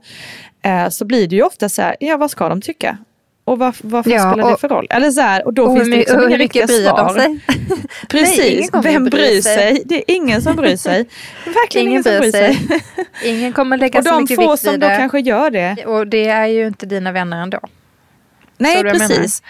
[0.61, 2.97] Eh, så blir det ju ofta så här, ja vad ska de tycka?
[3.45, 4.87] Och vad, vad Ja, spelar det och- för roll?
[4.89, 7.13] Eller så här, och då Och finns det liksom och inga riktiga bryr de svar.
[7.19, 7.39] sig?
[8.09, 9.55] Precis, Nej, vem bry bryr sig.
[9.55, 9.83] sig?
[9.85, 11.05] Det är ingen som bryr sig.
[11.45, 12.55] Verkligen ingen, Ingen som bryr sig.
[12.55, 12.83] sig.
[13.23, 14.95] Ingen kommer lägga Och så de mycket få vikt som vid då det.
[14.97, 15.85] kanske gör det.
[15.85, 17.59] Och det är ju inte dina vänner ändå.
[18.57, 19.43] Nej, precis.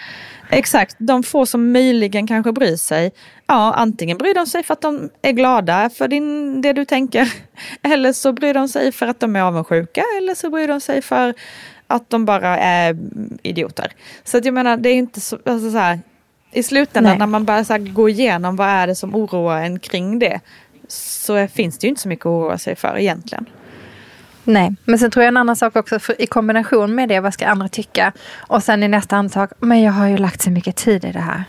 [0.50, 3.12] Exakt, de få som möjligen kanske bryr sig.
[3.46, 7.32] Ja, antingen bryr de sig för att de är glada för din, det du tänker.
[7.82, 10.04] Eller så bryr de sig för att de är avundsjuka.
[10.18, 11.34] Eller så bryr de sig för
[11.86, 12.96] att de bara är
[13.42, 13.92] idioter.
[14.24, 16.00] Så att jag menar, det är inte så, alltså så här,
[16.52, 17.18] i slutändan Nej.
[17.18, 20.40] när man bara så går igenom vad är det som oroar en kring det.
[20.88, 23.46] Så finns det ju inte så mycket att oroa sig för egentligen.
[24.44, 27.46] Nej, men sen tror jag en annan sak också i kombination med det, vad ska
[27.46, 28.12] andra tycka?
[28.36, 31.20] Och sen i nästa andetag, men jag har ju lagt så mycket tid i det
[31.20, 31.44] här.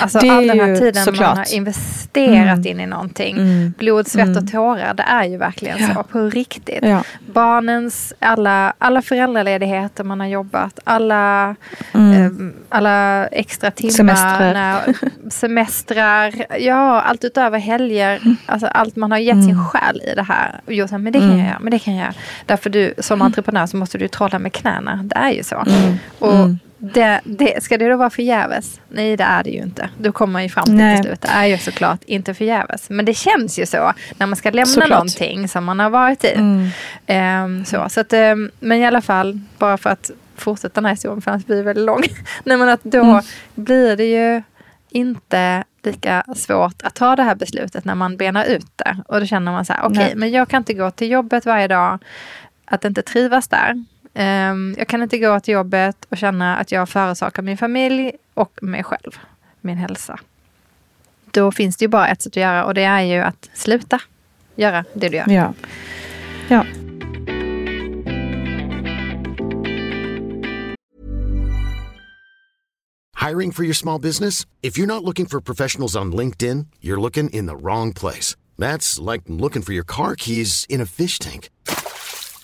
[0.00, 1.28] Alltså Det all den här tiden såklart.
[1.28, 2.66] man har investerat Mm.
[2.66, 3.36] in i någonting.
[3.36, 3.74] Mm.
[3.78, 4.44] Blod, svett Mm.
[4.44, 5.94] och tårar, det är ju verkligen Ja.
[5.94, 6.78] så på riktigt.
[6.82, 7.02] Ja.
[7.34, 11.54] Barnens, alla, alla föräldraledigheter man har jobbat, alla,
[11.94, 12.12] Mm.
[12.12, 12.30] eh,
[12.68, 14.52] alla extra timmar, Semestrar.
[14.54, 14.80] När,
[15.30, 19.46] semestrar, ja allt utöver helger, alltså allt man har gett Mm.
[19.46, 20.60] sin själ i det här.
[20.66, 21.38] Och gjort men det kan Mm.
[21.38, 22.14] jag göra, men det kan jag göra.
[22.46, 25.56] Därför du som entreprenör så måste du trolla med knäna, det är ju så.
[25.66, 25.94] Mm.
[26.18, 26.58] Och Mm.
[26.84, 28.80] Det, det, ska det då vara förgäves?
[28.88, 29.88] Nej, det är det ju inte.
[29.98, 31.02] Då kommer man ju fram till Nej.
[31.02, 31.20] slut.
[31.20, 32.90] Det är ju såklart inte förgäves.
[32.90, 34.90] Men det känns ju så när man ska lämna Såklart.
[34.90, 36.32] någonting som man har varit i.
[36.34, 36.68] Mm.
[37.06, 40.92] Ehm, så, så att, ehm, men i alla fall, bara för att fortsätta den här
[40.92, 42.02] historien, för annars blir det väldigt lång.
[42.44, 43.22] Nej, men att då Mm.
[43.54, 44.42] blir det ju
[44.90, 48.96] inte lika svårt att ta det här beslutet när man benar ut det.
[49.08, 50.12] Och då känner man så här, okej, Nej.
[50.16, 51.98] men jag kan inte gå till jobbet varje dag,
[52.64, 53.84] att inte trivas där.
[54.14, 58.58] Ehm, jag kan inte gå till jobbet och känna att jag förorsakar min familj och
[58.62, 59.18] mig själv,
[59.60, 60.18] min hälsa.
[61.30, 64.00] Då finns det ju bara ett sätt att göra och det är ju att sluta
[64.54, 65.28] göra det du gör.
[65.28, 65.54] Ja.
[66.48, 66.66] Ja.
[73.28, 74.46] Hiring for your small business?
[74.62, 78.36] If you're not looking for professionals on LinkedIn, you're looking in the wrong place.
[78.58, 81.48] That's like looking for your car keys in a fish tank.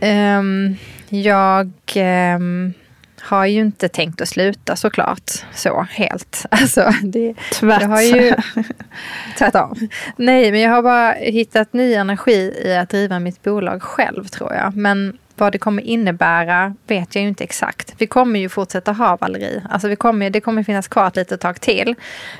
[0.00, 0.76] ehm,
[1.08, 2.72] jag ehm,
[3.20, 5.30] har ju inte tänkt att sluta såklart.
[5.54, 6.46] Så helt.
[6.50, 7.82] Alltså, det, Tvärt.
[7.82, 8.34] jag har ju
[9.38, 9.88] tvärtom.
[10.16, 14.54] Nej, men jag har bara hittat ny energi i att driva mitt bolag själv tror
[14.54, 14.76] jag.
[14.76, 17.94] Men vad det kommer innebära vet jag ju inte exakt.
[17.98, 19.62] Vi kommer ju fortsätta ha Valerie.
[19.70, 21.94] Alltså vi kommer, det kommer finnas kvar ett litet tag till.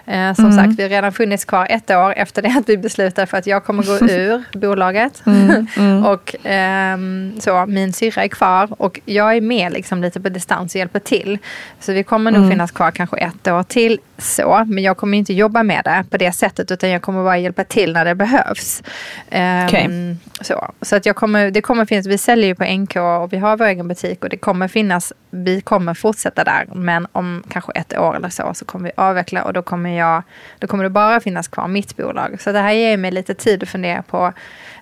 [0.06, 3.26] Eh, som sagt, vi har redan funnits kvar ett år efter det att vi beslutade
[3.26, 5.22] för att jag kommer gå ur bolaget.
[6.06, 10.74] och ehm, så, min syrra är kvar och jag är med liksom lite på distans
[10.74, 11.38] och hjälper till.
[11.80, 14.64] Så vi kommer nog finnas kvar kanske ett år till så.
[14.66, 17.64] Men jag kommer inte jobba med det på det sättet utan jag kommer bara hjälpa
[17.64, 18.82] till när det behövs.
[19.30, 20.16] Ehm, Okej.
[20.40, 23.36] så så att jag kommer, det kommer finnas, vi säljer ju på NK och vi
[23.36, 26.66] har vår egen butik och det kommer finnas, vi kommer fortsätta där.
[26.74, 30.22] Men om kanske ett år eller så så kommer vi avveckla och då kommer, jag,
[30.58, 32.36] då kommer det bara finnas kvar mitt bolag.
[32.40, 34.32] Så det här ger mig lite tid att fundera på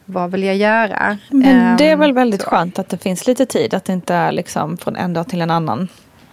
[0.04, 1.18] vad vill jag göra?
[1.30, 2.48] Men det är Ehm, väl väldigt så.
[2.50, 5.40] skönt att det finns lite tid, att det inte är liksom från en dag till
[5.40, 5.88] en annan.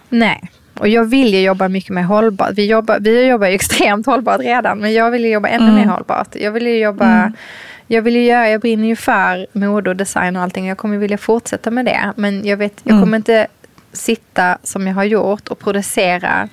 [0.08, 0.50] Nej.
[0.78, 2.50] Och jag vill ju jobba mycket mer hållbart.
[2.54, 5.86] Vi jobbar, vi jobbar ju extremt hållbart redan, men jag vill ju jobba ännu mer
[5.86, 6.28] hållbart.
[6.36, 7.32] Jag vill ju jobba,
[7.86, 10.66] jag vill ju göra, jag brinner ju för mode och design och allting.
[10.66, 12.12] Jag kommer vilja fortsätta med det.
[12.16, 13.46] Men jag vet, jag kommer inte
[13.92, 16.48] sitta som jag har gjort och producera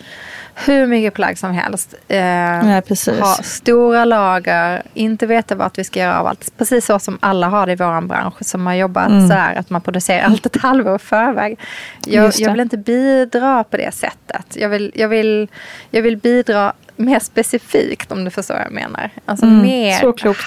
[0.55, 1.93] hur mycket plagg som helst.
[2.07, 2.81] Eh, Nej.
[3.19, 6.53] Ha stora lager, inte veta vart vi ska göra av allt.
[6.57, 9.81] Precis så som alla har det i vår bransch som har jobbat sådär att man
[9.81, 11.59] producerar allt ett halvår i förväg.
[12.05, 14.45] Jag, jag vill inte bidra på det sättet.
[14.55, 15.47] Jag vill, jag vill,
[15.89, 19.09] jag vill bidra mer specifikt om du förstår vad jag menar.
[19.25, 19.99] Alltså Mm, mer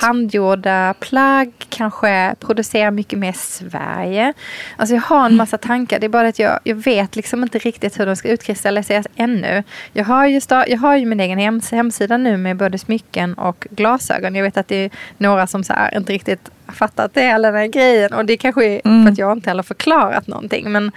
[0.07, 4.33] handgjorda plagg, kanske producera mycket mer i Sverige.
[4.77, 7.59] Alltså jag har en massa tankar, det är bara att jag, jag vet liksom inte
[7.59, 9.63] riktigt hur de ska utkristalliseras ännu.
[9.93, 13.35] Jag har ju, sta- jag har ju min egen hems hemsida nu med både smycken
[13.35, 14.35] och glasögon.
[14.35, 17.61] Jag vet att det är några som så här inte riktigt fattat det hela den
[17.61, 18.13] här grejen.
[18.13, 20.73] Och det kanske är för att jag inte heller förklarat någonting.
[20.73, 20.93] Men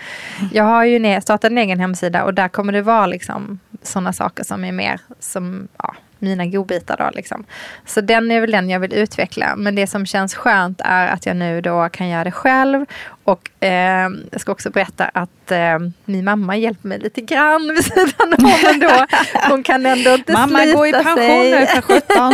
[0.54, 4.44] jag har ju startat en egen hemsida och där kommer det vara liksom sådana saker
[4.44, 6.98] som är mer som ja, mina godbitar.
[6.98, 7.46] Då, liksom.
[7.86, 9.56] Så den är väl den jag vill utveckla.
[9.56, 12.86] Men det som känns skönt är att jag nu då kan göra det själv.
[13.28, 17.86] Och eh, jag ska också berätta att eh, min mamma hjälper mig lite grann vid
[17.86, 19.06] sidan om ändå.
[19.50, 21.60] Hon kan ändå inte mamma slita går i pension sig.
[21.60, 22.34] nu för 17.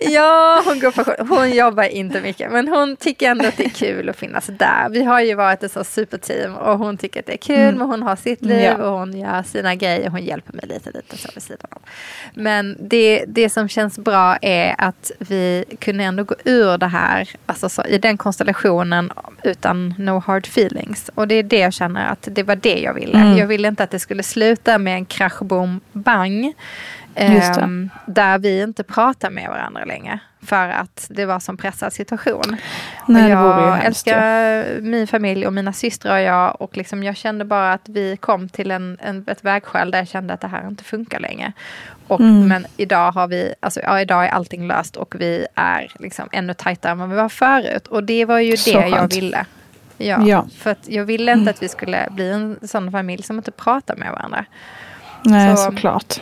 [0.12, 3.68] ja, hon går på Hon jobbar inte mycket, men hon tycker ändå att det är
[3.68, 4.88] kul att finnas där.
[4.90, 7.74] Vi har ju varit ett så superteam och hon tycker att det är kul, mm.
[7.74, 8.76] men hon har sitt liv ja.
[8.76, 10.10] och hon gör sina grejer.
[10.10, 11.82] Hon hjälper mig lite, lite så vid sidan om.
[12.34, 17.28] Men det, det som känns bra är att vi kunde ändå gå ur det här,
[17.46, 19.12] alltså så, i den konstellationen
[19.42, 21.10] utan no hard feelings.
[21.14, 23.18] Och det är det jag känner att det var det jag ville.
[23.18, 23.38] Mm.
[23.38, 26.54] Jag ville inte att det skulle sluta med en krasch, bom, bang.
[27.60, 30.18] Um, där vi inte pratar med varandra längre.
[30.42, 32.56] För att det var som pressad situation.
[33.08, 36.60] Nej, jag älskar min familj och mina systrar och jag.
[36.60, 40.08] Och liksom jag kände bara att vi kom till en, en, ett vägskäl där jag
[40.08, 41.52] kände att det här inte funkar längre.
[42.06, 42.48] Och, mm.
[42.48, 46.54] Men idag har vi, alltså ja, idag är allting löst och vi är liksom ännu
[46.54, 47.86] tajtare än vad vi var förut.
[47.86, 48.94] Och det var ju Så det skönt.
[48.94, 49.46] jag ville.
[49.98, 53.50] Ja, ja, för jag ville inte att vi skulle bli en sån familj som inte
[53.50, 54.44] pratar med varandra.
[55.24, 56.20] Nej, Så, såklart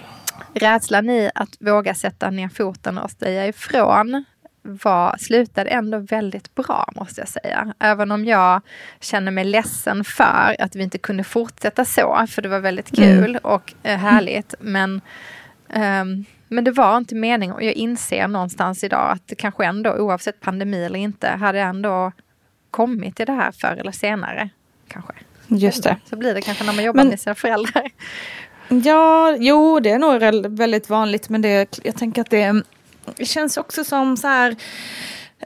[0.54, 4.24] rädslan i att våga sätta ner foten och säga ifrån
[4.62, 7.74] var, slutade ändå väldigt bra måste jag säga.
[7.78, 8.60] Även om jag
[9.00, 13.10] känner mig ledsen för att vi inte kunde fortsätta så, för det var väldigt mm.
[13.10, 13.40] kul mm.
[13.42, 14.54] och eh, härligt.
[14.60, 15.00] Men,
[15.68, 19.92] um, men det var inte meningen och jag inser någonstans idag att det kanske ändå,
[19.92, 22.12] oavsett pandemi eller inte, hade ändå
[22.72, 24.48] kommit till det här förr eller senare.
[24.88, 25.12] Kanske.
[25.46, 25.96] Just det.
[26.10, 27.90] Så blir det kanske när man jobbar men, med sina föräldrar.
[28.68, 32.62] Ja, jo det är nog väldigt vanligt men det, jag tänker att det,
[33.16, 34.56] det känns också som så här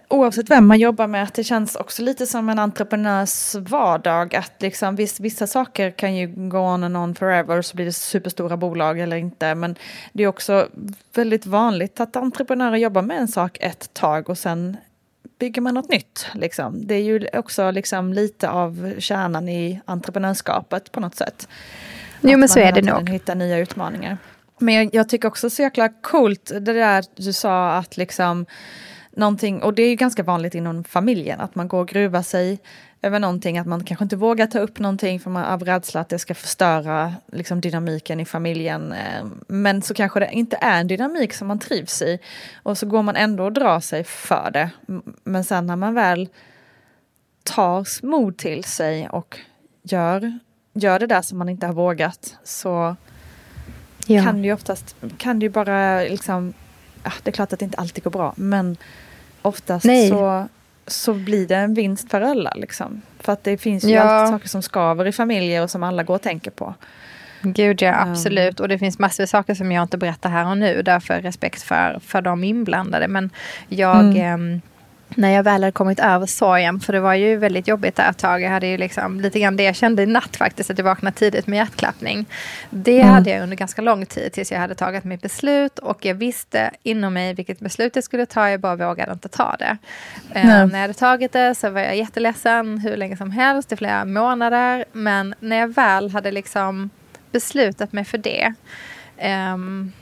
[0.09, 4.37] oavsett vem man jobbar med, att det känns också lite som en entreprenörs vardag.
[4.37, 7.93] Att liksom, viss, vissa saker kan ju gå on and on forever, så blir det
[7.93, 9.55] superstora bolag eller inte.
[9.55, 9.77] Men
[10.13, 10.69] det är också
[11.15, 14.77] väldigt vanligt att entreprenörer jobbar med en sak ett tag och sen
[15.39, 16.27] bygger man något nytt.
[16.35, 16.87] Liksom.
[16.87, 21.49] Det är ju också liksom lite av kärnan i entreprenörskapet på något sätt.
[22.21, 23.11] Jo men så är det nog.
[23.11, 24.19] Hitta nya utmaningar.
[24.59, 28.47] Men jag, jag, tycker också så jäkla coolt det där du sa att liksom
[29.17, 32.59] någonting, och det är ju ganska vanligt inom familjen, att man går och gruvar sig
[33.03, 36.09] över någonting, att man kanske inte vågar ta upp någonting för man, av rädsla att
[36.09, 38.93] det ska förstöra liksom, dynamiken i familjen.
[38.93, 42.19] Eh, men så kanske det inte är en dynamik som man trivs i.
[42.63, 44.71] Och så går man ändå och drar sig för det.
[45.25, 46.29] Men sen när man väl
[47.43, 49.39] tar mod till sig och
[49.83, 50.39] gör
[50.77, 52.97] gör det där som man inte har vågat så
[54.07, 54.23] ja.
[54.23, 56.53] kan det ju oftast, kan det ju bara liksom,
[57.23, 58.77] det är klart att det inte alltid går bra, men
[59.43, 60.49] oftast så,
[60.87, 62.53] så blir det en vinst för alla.
[62.57, 63.03] Liksom.
[63.21, 64.03] För att det finns ju ja.
[64.03, 66.75] alltid saker som skaver i familjer och som alla går och tänker på.
[67.43, 68.61] Gud ja, absolut.
[68.61, 70.83] Och det finns massor av saker som jag inte berättar här och nu.
[70.83, 73.09] Därför respekt för, för de inblandade.
[73.09, 73.31] Men
[73.69, 74.17] jag...
[74.17, 74.55] Mm.
[74.55, 74.61] Eh,
[75.09, 78.19] när jag väl hade kommit över sorgen, för det var ju väldigt jobbigt där ett
[78.19, 78.43] tag.
[78.43, 81.17] Jag hade ju liksom lite grann det jag kände i natt faktiskt, att jag vaknade
[81.17, 82.27] tidigt med hjärtklappning.
[82.71, 83.15] Det mm.
[83.15, 86.71] hade jag under ganska lång tid tills jag hade tagit mitt beslut och jag visste
[86.83, 89.77] inom mig vilket beslut jag skulle ta, jag bara vågade inte ta det.
[90.35, 93.77] Um, när jag hade tagit det så var jag jätteledsen hur länge som helst, i
[93.77, 94.85] flera månader.
[94.93, 96.91] Men när jag väl hade liksom
[97.31, 98.55] beslutat mig för det
[99.53, 99.93] um,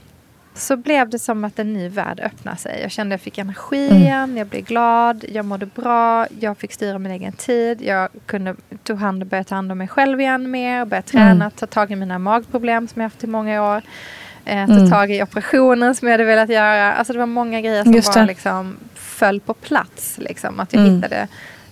[0.54, 2.80] så blev det som att en ny värld öppnade sig.
[2.82, 4.02] Jag kände att jag fick energi mm.
[4.02, 8.54] igen, jag blev glad, jag mådde bra, jag fick styra min egen tid, jag kunde
[8.82, 11.50] tog hand, började ta hand om mig själv igen mer, började träna, mm.
[11.50, 13.82] ta tag i mina magproblem som jag haft i många år.
[14.44, 14.90] Eh, ta mm.
[14.90, 16.92] tag i operationen som jag hade velat göra.
[16.92, 20.18] Alltså det var många grejer som bara liksom föll på plats.
[20.18, 20.60] Liksom.
[20.60, 20.94] Att jag mm.
[20.94, 21.28] hittade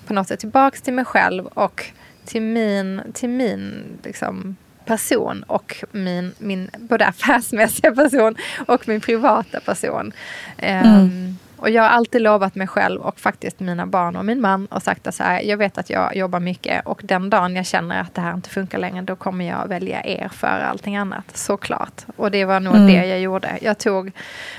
[0.06, 1.84] på något sätt tillbaka till mig själv och
[2.24, 4.56] till min, till min liksom,
[4.92, 10.12] person och min, min både affärsmässiga person och min privata person.
[10.58, 11.00] Mm.
[11.00, 14.66] Um, och jag har alltid lovat mig själv och faktiskt mina barn och min man
[14.66, 17.66] och sagt att så här, jag vet att jag jobbar mycket och den dagen jag
[17.66, 21.36] känner att det här inte funkar längre då kommer jag välja er för allting annat.
[21.36, 22.06] Såklart.
[22.16, 22.86] Och det var nog mm.
[22.86, 23.58] det jag gjorde.
[23.62, 24.12] Jag tog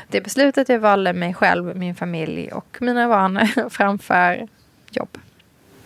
[0.08, 4.48] det beslutet, jag valde mig själv, min familj och mina barn framför
[4.92, 5.18] jobb.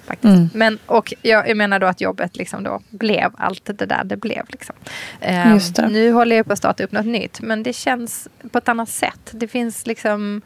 [0.08, 0.34] Faktiskt.
[0.34, 0.50] Mm.
[0.54, 4.18] Men, och jag, jag, menar då att jobbet liksom då blev allt det där det
[4.18, 4.46] blev.
[4.50, 4.76] Liksom.
[5.80, 8.70] Um, nu håller jag på att starta upp något nytt men det känns på ett
[8.70, 9.32] annat sätt.
[9.32, 10.42] Det finns liksom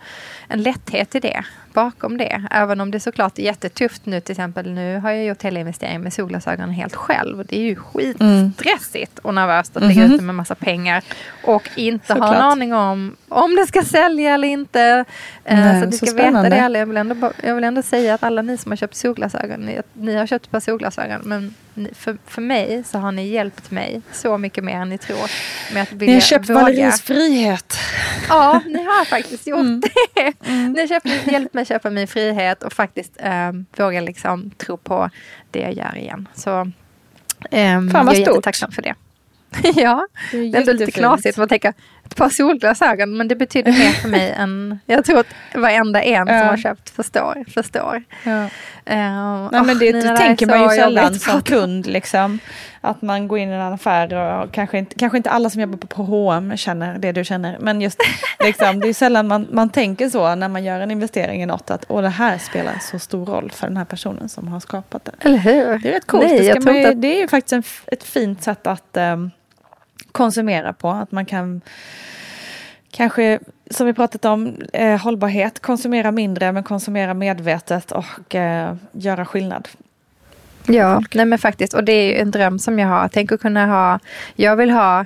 [0.47, 1.43] en lätthet i det
[1.73, 2.47] bakom det.
[2.51, 4.71] Även om det såklart är jättetufft nu till exempel.
[4.71, 7.45] Nu har jag gjort hela investeringen med solglasögon helt själv.
[7.45, 10.15] Det är ju skitstressigt och nervöst att lägga mm -hmm.
[10.15, 11.03] ut med massa pengar.
[11.43, 12.29] Och inte såklart.
[12.29, 15.05] ha en aning om om det ska sälja eller inte.
[15.45, 16.77] Eh, Nej, så att ni ska veta det.
[16.77, 19.81] Jag vill, ändå, jag vill ändå säga att alla ni som har köpt solglasögon, ni,
[19.93, 21.21] ni har köpt ett par solglasögon.
[21.23, 21.53] Men
[21.93, 25.31] för, för mig så har ni hjälpt mig så mycket mer än ni tror.
[25.73, 26.61] Med att ni har köpt våga.
[26.61, 27.77] Valeries frihet.
[28.29, 29.81] Ja, ni har faktiskt gjort mm.
[29.81, 30.47] det.
[30.49, 30.71] Mm.
[30.73, 35.09] Ni har hjälpt mig köpa min frihet och faktiskt eh, våga liksom tro på
[35.51, 36.27] det jag gör igen.
[36.35, 36.71] Så
[37.51, 38.27] eh, Fan vad jag är stort.
[38.27, 38.95] jättetacksam för det.
[39.75, 41.73] ja, det är, det är lite knasigt man tänker
[42.11, 46.27] ett par solglasögon men det betyder mer för mig än jag tror att varenda en
[46.27, 46.39] ja.
[46.39, 47.45] som har köpt förstår.
[47.53, 48.03] förstår.
[48.23, 48.43] Ja.
[48.89, 51.87] Uh, Nej, men det, det tänker man ju sällan som kund.
[51.87, 52.39] Liksom,
[52.81, 55.77] att man går in i en affär och kanske inte, kanske inte alla som jobbar
[55.77, 57.57] på H&M känner det du känner.
[57.59, 57.99] Men just
[58.39, 61.71] liksom, det är sällan man, man tänker så när man gör en investering i något
[61.71, 65.05] att Åh, det här spelar så stor roll för den här personen som har skapat
[65.05, 65.11] det.
[65.19, 65.79] Eller hur?
[65.79, 66.23] Det är rätt coolt.
[66.23, 67.01] Nej, det, ju, att...
[67.01, 69.31] det är ju faktiskt en, ett fint sätt att um,
[70.11, 70.89] konsumera på.
[70.89, 71.61] Att man kan
[72.91, 73.39] kanske,
[73.69, 79.67] som vi pratat om, eh, hållbarhet, konsumera mindre men konsumera medvetet och eh, göra skillnad.
[80.67, 81.73] Ja, nej men faktiskt.
[81.73, 83.07] Och det är en dröm som jag har.
[83.07, 83.99] Tänk att kunna ha,
[84.35, 85.05] jag vill ha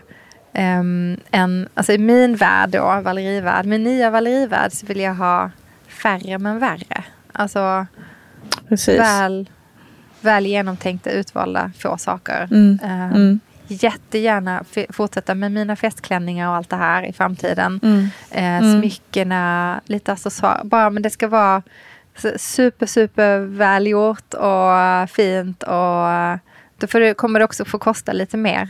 [0.53, 5.51] um, en, alltså i min värld då, Valerivärld, min nya Valerivärld så vill jag ha
[5.88, 7.03] färre men värre.
[7.32, 7.86] Alltså
[8.70, 8.99] Precis.
[8.99, 9.49] väl,
[10.22, 12.47] väl genomtänkta, utvalda få saker.
[12.51, 12.80] Mm.
[12.84, 17.80] Um, mm jättegärna fortsätta med mina festklänningar och allt det här i framtiden.
[17.84, 18.09] Mm.
[18.32, 18.80] Eh, mm.
[18.82, 20.63] smyckena, lite accessoarer.
[20.63, 21.61] Bara men det ska vara
[22.36, 25.63] super, super välgjort och fint.
[25.63, 26.07] Och
[26.78, 28.70] då får det, kommer det också få kosta lite mer,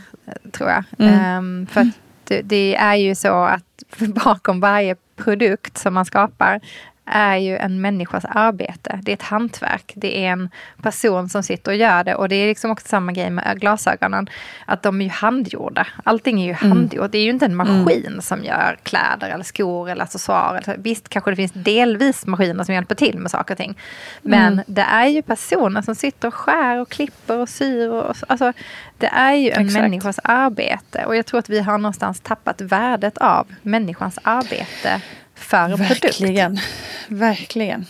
[0.52, 0.84] tror jag.
[0.98, 1.62] Mm.
[1.62, 1.90] Eh, för
[2.24, 3.82] det, det, är ju så att
[4.24, 6.60] bakom varje produkt som man skapar
[7.06, 9.00] är ju en människas arbete.
[9.02, 9.92] Det är ett hantverk.
[9.96, 10.50] Det är en
[10.82, 12.14] person som sitter och gör det.
[12.14, 14.30] Och det är liksom också samma grej med glasögonen.
[14.64, 15.86] Att de är ju handgjorda.
[16.04, 16.72] Allting är ju mm.
[16.72, 17.12] handgjort.
[17.12, 17.66] Det är ju inte en mm.
[17.66, 18.20] maskin mm.
[18.20, 20.76] som gör kläder eller skor eller accessoarer.
[20.78, 23.78] Visst kanske det finns delvis maskiner som hjälper till med saker och ting.
[24.22, 24.64] Men mm.
[24.66, 27.90] det är ju personer som sitter och skär och klipper och syr.
[27.90, 28.52] Och, alltså,
[28.98, 29.82] det är ju en Exakt.
[29.82, 31.04] människas arbete.
[31.06, 35.02] Och jag tror att vi har någonstans tappat värdet av människans arbete
[35.36, 36.56] för Verkligen.
[36.56, 36.68] produkt.
[37.08, 37.86] Verkligen.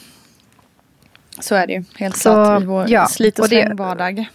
[1.41, 4.29] Så är det ju helt så, klart i vår ja, slit och, släng vardag.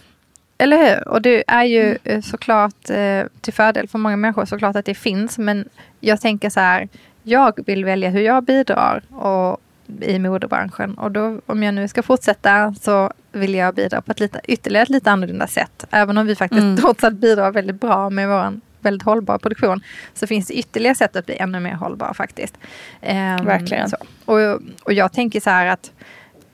[0.58, 1.08] Eller hur?
[1.08, 2.22] Och det är ju mm.
[2.22, 5.38] Såklart eh, till fördel för många människor såklart att det finns.
[5.38, 5.68] Men
[6.00, 6.88] jag tänker så här,
[7.22, 9.60] jag vill välja hur jag bidrar och,
[10.00, 10.94] i modebranschen.
[10.94, 14.82] Och då, om jag nu ska fortsätta så vill jag bidra på ett lite, ytterligare
[14.82, 15.86] ett lite annorlunda sätt.
[15.90, 16.76] Även om vi faktiskt mm.
[16.76, 19.80] trots allt bidrar väldigt bra med vår väldigt hållbar produktion
[20.14, 22.58] så finns det ytterligare sätt att bli ännu mer hållbar faktiskt.
[23.00, 23.88] Um, Verkligen.
[23.88, 23.96] Så.
[24.24, 25.92] Och, och jag tänker så här att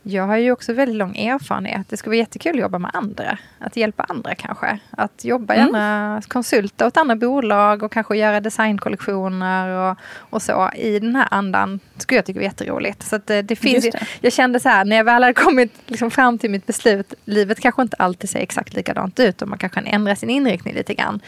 [0.09, 1.89] jag har ju också väldigt lång erfarenhet.
[1.89, 3.39] Det skulle vara jättekul att jobba med andra.
[3.59, 4.79] Att hjälpa andra kanske.
[4.91, 5.67] Att jobba mm.
[5.67, 10.71] gärna konsulta åt andra bolag och kanske göra designkollektioner och, och så.
[10.77, 13.03] I den här andan skulle jag tycka var jätteroligt.
[13.03, 14.01] Så det, det finns det.
[14.21, 17.15] Jag kände så här, när jag väl hade kommit liksom fram till mitt beslut.
[17.25, 20.75] Livet kanske inte alltid ser exakt likadant ut och man kanske kan ändra sin inriktning
[20.75, 21.21] lite grann.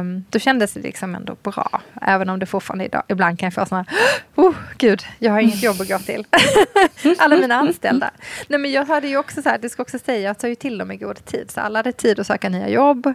[0.00, 1.80] Um, då kändes det liksom ändå bra.
[2.02, 3.84] Även om det fortfarande idag, ibland kan jag få sådana,
[4.34, 6.24] oh gud, jag har inget jobb att gå till.
[7.18, 7.85] Alla mina anställda.
[8.48, 10.54] Nej men jag hade ju också så här, det ska också säga, jag tar ju
[10.54, 11.50] till dem i god tid.
[11.50, 13.14] Så alla hade tid att söka nya jobb,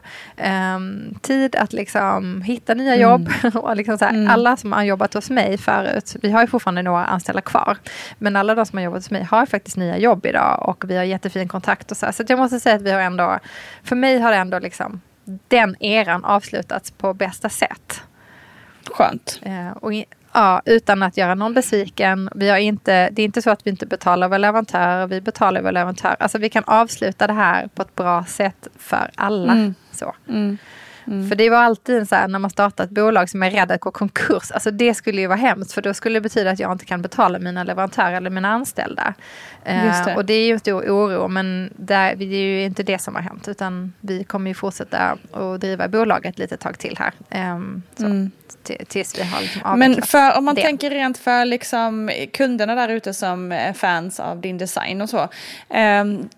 [0.76, 3.02] um, tid att liksom hitta nya mm.
[3.02, 3.30] jobb.
[3.56, 4.30] och liksom så här, mm.
[4.30, 7.78] Alla som har jobbat hos mig förut, vi har ju fortfarande några anställda kvar.
[8.18, 10.98] Men alla de som har jobbat hos mig har faktiskt nya jobb idag och vi
[10.98, 12.06] har jättefin kontakt och så.
[12.06, 12.14] Här.
[12.14, 13.40] Så jag måste säga att vi har ändå,
[13.84, 15.02] för mig har det ändå liksom
[15.48, 18.02] den eran avslutats på bästa sätt.
[18.92, 19.42] Skönt.
[19.46, 19.92] Uh, och
[20.34, 22.30] Ja, utan att göra någon besviken.
[22.36, 25.62] Vi har inte, det är inte så att vi inte betalar vår leverantör, vi betalar
[25.62, 26.16] vår leverantör.
[26.20, 29.52] Alltså vi kan avsluta det här på ett bra sätt för alla.
[29.52, 29.76] Mm.
[29.92, 30.16] Så.
[30.30, 30.58] Mm.
[31.08, 31.30] Mm.
[31.30, 33.82] För det var alltid så här när man startar ett bolag som är rädd att
[33.82, 34.52] gå konkurs.
[34.52, 37.02] Alltså det skulle ju vara hemskt för då skulle det betyda att jag inte kan
[37.02, 39.14] betala mina leverantörer eller mina anställda.
[39.70, 40.16] Uh, det.
[40.16, 43.16] Och det är ju en stor oro men där, det är ju inte det som
[43.16, 47.54] har hänt utan vi kommer ju fortsätta att driva bolaget lite tag till här.
[47.54, 48.32] Um, så, mm.
[48.88, 50.62] Tills vi har liksom Men för, om man det.
[50.62, 55.30] tänker rent för liksom kunderna där ute som är fans av din design och så.
[55.70, 56.30] Um,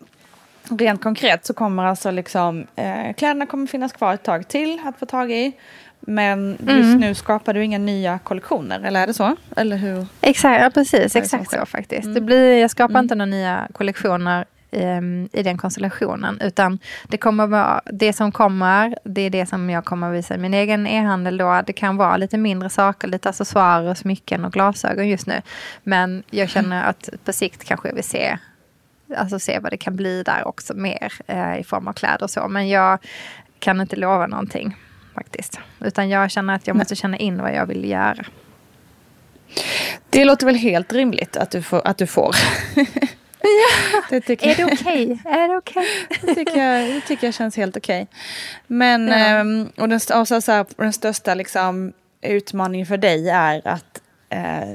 [0.70, 4.99] rent konkret så kommer alltså liksom eh, kläderna kommer finnas kvar ett tag till att
[4.99, 5.53] få tag i.
[5.99, 6.99] Men just mm.
[6.99, 9.36] nu skapar du inga nya kollektioner, eller är det så?
[9.55, 10.05] Eller hur?
[10.22, 11.16] Exakt, ja, precis.
[11.16, 12.03] Exakt så, faktiskt.
[12.03, 12.14] Mm.
[12.14, 13.03] Det blir, jag skapar mm.
[13.05, 16.41] inte några nya kollektioner um, i den konstellationen.
[16.41, 20.36] Utan det, kommer vara, det som kommer, det är det som jag kommer att visa
[20.36, 21.61] i min egen e-handel då.
[21.68, 25.41] Det kan vara lite mindre saker, lite accessoarer, smycken och glasögon just nu.
[25.84, 28.38] Men jag känner att på sikt kanske jag vill se
[29.17, 32.29] alltså se vad det kan bli där också mer eh, i form av kläder och
[32.29, 32.47] så.
[32.47, 32.99] Men jag
[33.59, 34.77] kan inte lova någonting
[35.15, 35.59] faktiskt.
[35.79, 38.25] Utan jag känner att jag måste känna in vad jag vill göra.
[40.09, 41.87] Det låter väl helt rimligt att du får.
[41.87, 42.35] Att du får.
[43.45, 44.01] Ja.
[44.09, 45.03] Det är det okej?
[45.03, 45.33] Okay?
[45.33, 45.87] Är det okej?
[46.05, 46.17] Okay?
[46.21, 48.01] det, tycker jag, det tycker jag känns helt okej.
[48.01, 48.17] Okay.
[48.67, 49.15] Men, ja.
[49.15, 54.01] ähm, och den, och så, så här, den största liksom, utmaningen för dig är att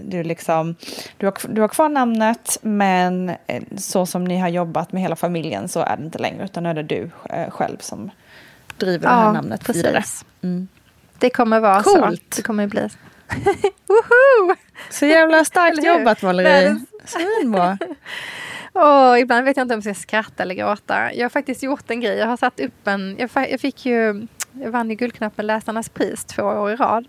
[0.04, 0.74] du, liksom,
[1.16, 5.16] du, har, du har kvar namnet men eh, så som ni har jobbat med hela
[5.16, 8.10] familjen så är det inte längre utan nu är det du eh, själv som
[8.76, 9.84] driver det här namnet precis.
[9.84, 10.02] vidare.
[10.42, 10.68] Mm.
[11.18, 12.34] Det kommer vara Coolt.
[12.34, 12.36] så.
[12.36, 12.80] Det kommer bli.
[13.86, 14.54] Woho!
[14.90, 16.76] Så jävla starkt jobbat Valerie.
[17.04, 17.78] Svinbra.
[18.72, 21.14] Och ibland vet jag inte om jag ska skratta eller gråta.
[21.14, 22.18] Jag har faktiskt gjort en grej.
[22.18, 23.16] Jag har satt upp en...
[23.48, 24.26] Jag fick ju...
[24.52, 27.08] Jag vann ju Guldknappen Läsarnas pris två år i rad.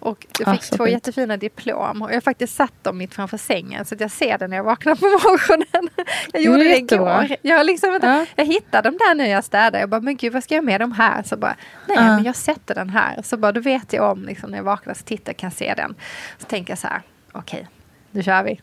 [0.00, 0.92] Och jag Ah, fick så två fint.
[0.94, 2.02] jättefina diplom.
[2.02, 4.56] Och jag har faktiskt satt dem mitt framför sängen så att jag ser det när
[4.56, 5.88] jag vaknar på morgonen.
[6.32, 7.36] Jag gjorde det igår.
[7.42, 8.26] Jag, liksom Ja.
[8.36, 9.80] jag hittade dem där när jag städade.
[9.80, 11.22] Jag bara, men gud vad ska jag med dem här?
[11.22, 11.56] Så bara,
[11.88, 12.02] nej Ja.
[12.02, 13.22] men jag sätter den här.
[13.22, 15.94] Så bara, då vet jag om liksom, när jag vaknar så tittar kan se den.
[16.38, 17.66] Så tänker jag så här, okej,
[18.10, 18.60] nu kör vi.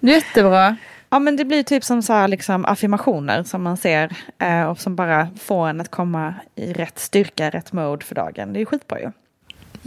[0.00, 0.76] Jättebra.
[1.10, 4.78] Ja men det blir typ som så här liksom affirmationer som man ser eh, och
[4.80, 8.52] som bara får en att komma i rätt styrka, rätt mode för dagen.
[8.52, 9.10] Det är skitbra ju.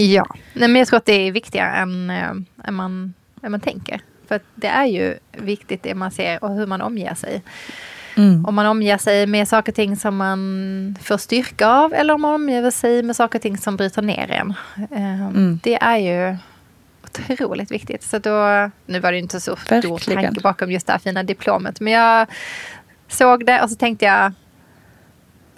[0.02, 2.30] Ja, Nej, men jag tror att det är viktigare än, äh,
[2.64, 4.02] än, man, än man tänker.
[4.28, 7.41] För det är ju viktigt det man ser och hur man omger sig.
[8.45, 12.22] Om man omger sig med saker och ting som man får styrka av eller om
[12.22, 14.54] man omger sig med saker och ting som bryter ner en.
[14.91, 15.60] Eh, Mm.
[15.64, 16.38] Det är ju
[17.04, 18.04] otroligt viktigt.
[18.04, 20.24] Så då, nu var det inte så stor Verkligen.
[20.24, 21.80] tanke bakom just det här fina diplomet.
[21.80, 22.28] Men jag
[23.08, 24.34] såg det och så tänkte jag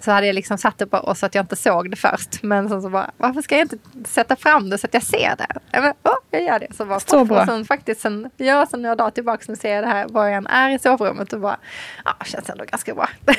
[0.04, 2.42] så hade jag liksom satt det på så att jag inte såg det först.
[2.42, 5.36] Men sen så bara, varför ska jag inte sätta fram det så att jag ser
[5.36, 5.46] det?
[5.70, 6.66] Jag, bara, åh, jag gör det.
[6.76, 7.40] Så, bara, Så bra.
[7.40, 10.24] Och sen faktiskt sen, ja, sen några dagar tillbaka så ser jag det här var
[10.24, 11.56] jag än är i sovrummet och bara,
[12.04, 13.08] ja, känns ändå ganska bra.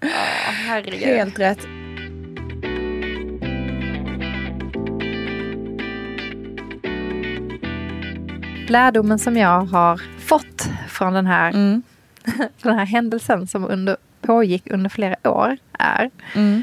[0.00, 0.06] ja,
[0.66, 1.02] herregud.
[1.08, 1.66] Helt rätt.
[8.68, 11.82] Lärdomen som jag har fått från den här, Mm.
[12.62, 13.96] den här händelsen som under,
[14.26, 16.62] pågick under flera år är Mm.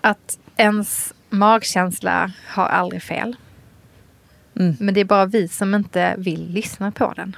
[0.00, 3.36] att ens magkänsla har aldrig fel.
[4.56, 4.76] Mm.
[4.80, 7.36] Men det är bara vi som inte vill lyssna på den.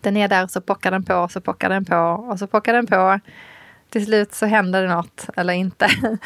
[0.00, 1.96] Den är där och så pockar den på och så pockar den på
[2.30, 3.20] och så pockar den på.
[3.90, 5.88] Till slut så händer det något eller inte.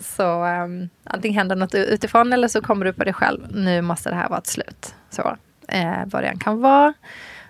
[0.00, 3.46] Så um, antingen händer något utifrån eller så kommer du på dig själv.
[3.50, 4.94] Nu måste det här vara ett slut.
[5.10, 5.36] Så
[5.68, 6.94] eh, vad det än kan vara.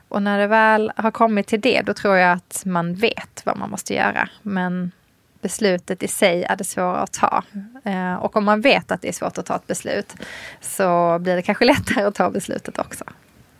[0.08, 3.56] Och när det väl har kommit till det då tror jag att man vet vad
[3.56, 4.28] man måste göra.
[4.42, 4.92] Men
[5.40, 7.42] beslutet i sig är det svåra att ta.
[7.84, 10.14] Eh, och om man vet att det är svårt att ta ett beslut
[10.60, 13.04] så blir det kanske lättare att ta beslutet också.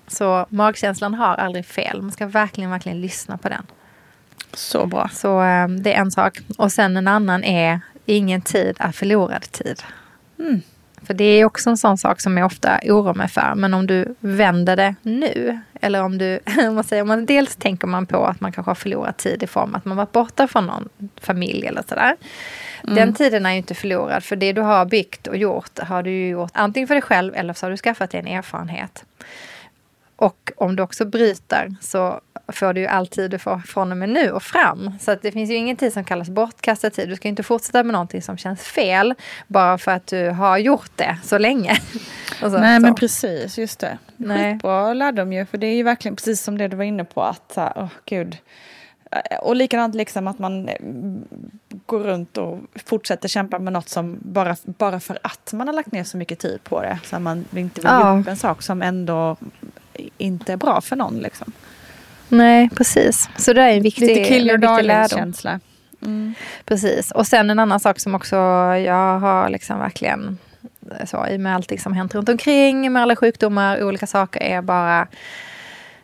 [0.07, 2.03] Så magkänslan har aldrig fel.
[2.03, 3.67] Man ska verkligen, verkligen lyssna på den.
[4.55, 5.11] Så bra.
[5.13, 6.39] Så eh, det är en sak.
[6.59, 9.83] Och sen en annan är ingen tid är förlorad tid.
[10.39, 10.63] Mm.
[11.07, 13.55] För det är också en sån sak som jag ofta oroar mig för.
[13.55, 15.61] Men om du vänder det nu.
[15.81, 18.71] Eller om du, om man säger, om man dels tänker man på att man kanske
[18.71, 20.89] har förlorat tid i form att man varit borta från någon
[21.21, 22.17] familj eller sådär.
[22.83, 24.25] Den tiden är ju inte förlorad.
[24.25, 27.35] För det du har byggt och gjort har du ju gjort antingen för dig själv
[27.35, 29.05] eller så har du skaffat dig en erfarenhet.
[30.19, 32.21] Och om du också bryter så
[32.53, 34.93] får du ju all tid du får från och med nu och fram.
[35.01, 37.09] Så att det finns ju ingen tid som kallas bortkastad tid.
[37.09, 39.15] Du ska inte fortsätta med någonting som känns fel
[39.47, 41.77] bara för att du har gjort det så länge.
[42.41, 42.95] Så- Nej men så.
[42.97, 43.99] precis, just det.
[44.17, 44.53] Nej.
[44.53, 47.23] Skitbra lärdom ju, för det är ju verkligen precis som det du var inne på
[47.23, 48.37] att, åh gud.
[49.11, 50.75] Eh, Och likadant liksom att man eh,
[51.87, 55.93] går runt och fortsätter kämpa med något som bara, bara för att man har lagt
[55.93, 56.99] ner så mycket tid på det.
[57.05, 58.15] Så att man inte vill Ja.
[58.15, 59.37] ge upp en sak som ändå
[60.19, 61.19] inte är bra för någon.
[61.19, 61.53] Liksom.
[62.29, 63.29] Nej, precis.
[63.37, 65.61] Så det är en viktig, Lite kill your.
[66.03, 66.35] Mm.
[66.65, 67.11] Precis.
[67.11, 68.37] Och sen en annan sak som också
[68.77, 70.39] jag har liksom verkligen
[71.07, 74.63] så i och med allting som hänt runt omkring med alla sjukdomar, olika saker är
[74.63, 75.09] bara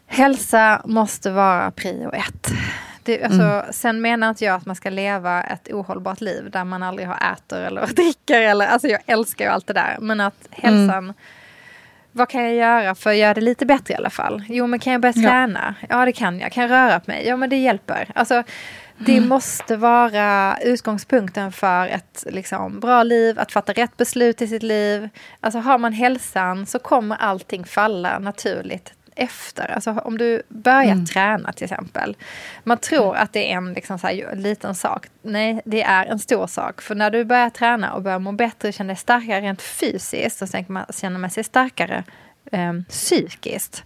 [0.07, 2.49] hälsa måste vara prio ett.
[3.03, 6.83] Det, alltså, Sen menar inte jag att man ska leva ett ohållbart liv där man
[6.83, 8.41] aldrig har äter eller dricker.
[8.41, 9.97] Eller, alltså jag älskar ju allt det där.
[10.01, 11.15] Men att hälsan,
[12.17, 14.45] vad kan jag göra för att göra det lite bättre i alla fall?
[14.49, 15.31] Jo, men kan jag börja Ja.
[15.31, 15.75] träna?
[15.89, 16.53] Ja, det kan jag.
[16.53, 17.27] Kan jag röra på mig?
[17.27, 18.09] Ja, men det hjälper.
[18.15, 18.43] Alltså,
[18.99, 24.63] det måste vara utgångspunkten för ett liksom, bra liv, att fatta rätt beslut i sitt
[24.63, 25.09] liv.
[25.41, 29.71] Alltså har man hälsan så kommer allting falla naturligt efter.
[29.71, 32.17] Alltså om du börjar träna till exempel.
[32.65, 35.07] Man tror att det är en liksom, här, liten sak.
[35.23, 36.81] Nej, det är en stor sak.
[36.83, 40.49] För när du börjar träna och börjar må bättre och känner dig starkare rent fysiskt
[40.49, 42.05] så man, känner man sig starkare
[42.53, 43.85] eh, psykiskt.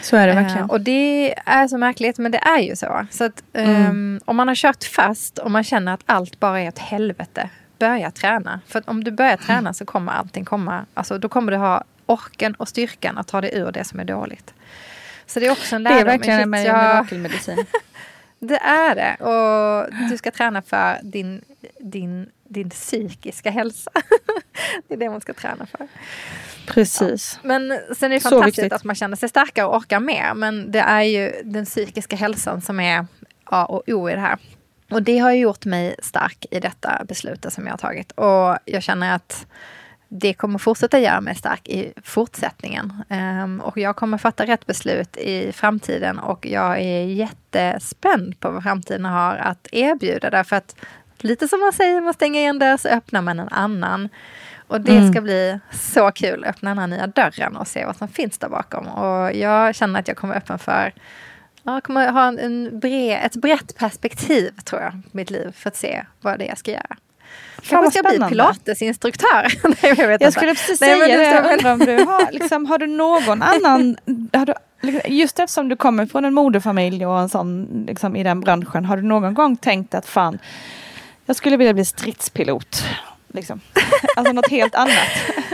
[0.00, 0.70] Så är det Eh, verkligen.
[0.70, 3.06] och det är så märkligt, men det är ju så.
[3.10, 6.68] Så att, ehm, om man har kört fast och man känner att allt bara är
[6.68, 8.60] ett helvete, börja träna.
[8.66, 12.54] För om du börjar träna så kommer allting komma, alltså då kommer du ha orken
[12.54, 14.54] och styrkan att ta dig ur det som är dåligt.
[15.28, 16.08] Så det är också en det lärdom.
[16.08, 17.66] är verkligen en mirakelmedicin.
[18.38, 19.24] det är det.
[19.24, 21.44] Och du ska träna för din,
[21.80, 23.90] din din psykiska hälsa.
[24.88, 25.88] det är det man ska träna för.
[26.66, 27.38] Precis.
[27.42, 27.48] Ja.
[27.48, 30.34] Men sen är det fantastiskt att man känner sig starkare och orkar mer.
[30.34, 33.06] Men det är ju den psykiska hälsan som är
[33.44, 34.38] A och O i det här.
[34.90, 38.12] Och det har ju gjort mig stark i detta beslutet som jag har tagit.
[38.12, 39.46] Och jag känner att
[40.08, 42.92] det kommer fortsätta göra mig stark i fortsättningen.
[43.08, 48.62] Um, och jag kommer fatta rätt beslut i framtiden och jag är jättespänd på vad
[48.62, 50.30] framtiden har att erbjuda.
[50.30, 50.76] Därför att
[51.18, 54.08] lite som man säger, man stänger en dörr så öppnar man en annan.
[54.66, 55.12] Och det Mm.
[55.12, 58.38] ska bli så kul, att öppna den här nya dörren och se vad som finns
[58.38, 58.86] där bakom.
[58.86, 60.92] Och jag känner att jag kommer öppen för
[61.62, 65.52] Ja, jag kommer ha en, en bred, ett brett perspektiv tror jag på mitt liv
[65.56, 66.96] för att se vad det är jag ska göra.
[67.62, 69.46] Kanske ska bli pilatesinstruktör.
[69.68, 70.30] Nej, jag vet Jag inte.
[70.32, 73.96] skulle precis Nej, säga det Jag undrar om du har, liksom, har du någon annan...
[74.32, 74.54] Har du,
[75.06, 78.84] just eftersom du kommer från en modefamilj och en sån liksom, i den branschen.
[78.84, 80.38] Har du någon gång tänkt att fan,
[81.26, 82.84] jag skulle vilja bli stridspilot?
[83.32, 83.60] Liksom.
[84.16, 85.08] Alltså något helt annat.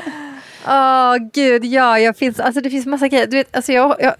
[0.68, 3.26] Åh gud, ja, jag finns, alltså det finns massa grejer.
[3.26, 4.14] Du vet, alltså jag, jag,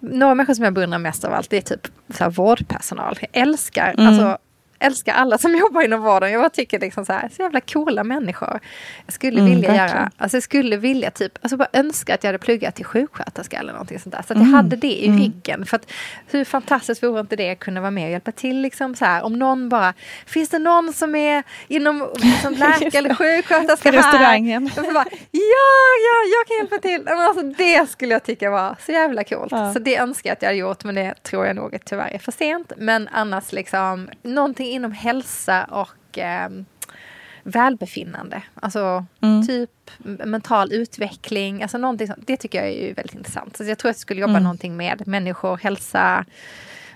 [0.00, 3.18] några människor som jag beundrar mest av allt det är typ så här vårdpersonal.
[3.20, 4.06] Jag älskar, Mm.
[4.06, 4.38] alltså,
[4.78, 6.32] älskar alla som jobbar inom vården.
[6.32, 8.60] Jag bara tycker liksom så här, så jävla coola människor.
[9.06, 9.88] Jag skulle Mm, vilja verkligen.
[9.96, 13.58] göra, alltså jag skulle vilja typ, alltså bara önska att jag hade pluggat till sjuksköterska
[13.58, 14.22] eller någonting sånt där.
[14.22, 14.54] Så att jag Mm.
[14.54, 15.18] hade det i Mm.
[15.20, 15.66] ryggen.
[15.66, 15.92] För att
[16.30, 19.22] hur fantastiskt vore inte det att kunna vara med och hjälpa till liksom så här.
[19.24, 19.94] Om någon bara,
[20.26, 23.98] finns det någon som är inom liksom, läkare eller sjuksköterska här?
[23.98, 24.70] restaurangen.
[24.76, 27.02] Bara, ja, ja, jag kan hjälpa till.
[27.04, 29.52] Men alltså, det skulle jag tycka var så jävla coolt.
[29.52, 29.72] Ja.
[29.72, 32.18] Så det önskar jag att jag hade gjort, men det tror jag nog tyvärr är
[32.18, 32.72] för sent.
[32.76, 36.64] Men annars liksom, någonting inom hälsa och ehm,
[37.42, 38.42] välbefinnande.
[38.54, 39.46] Alltså Mm.
[39.46, 41.62] typ mental utveckling.
[41.62, 42.26] Alltså någonting sånt.
[42.26, 43.56] Det tycker jag är ju väldigt intressant.
[43.56, 44.42] Så jag tror att jag skulle jobba Mm.
[44.42, 46.24] någonting med människor, hälsa,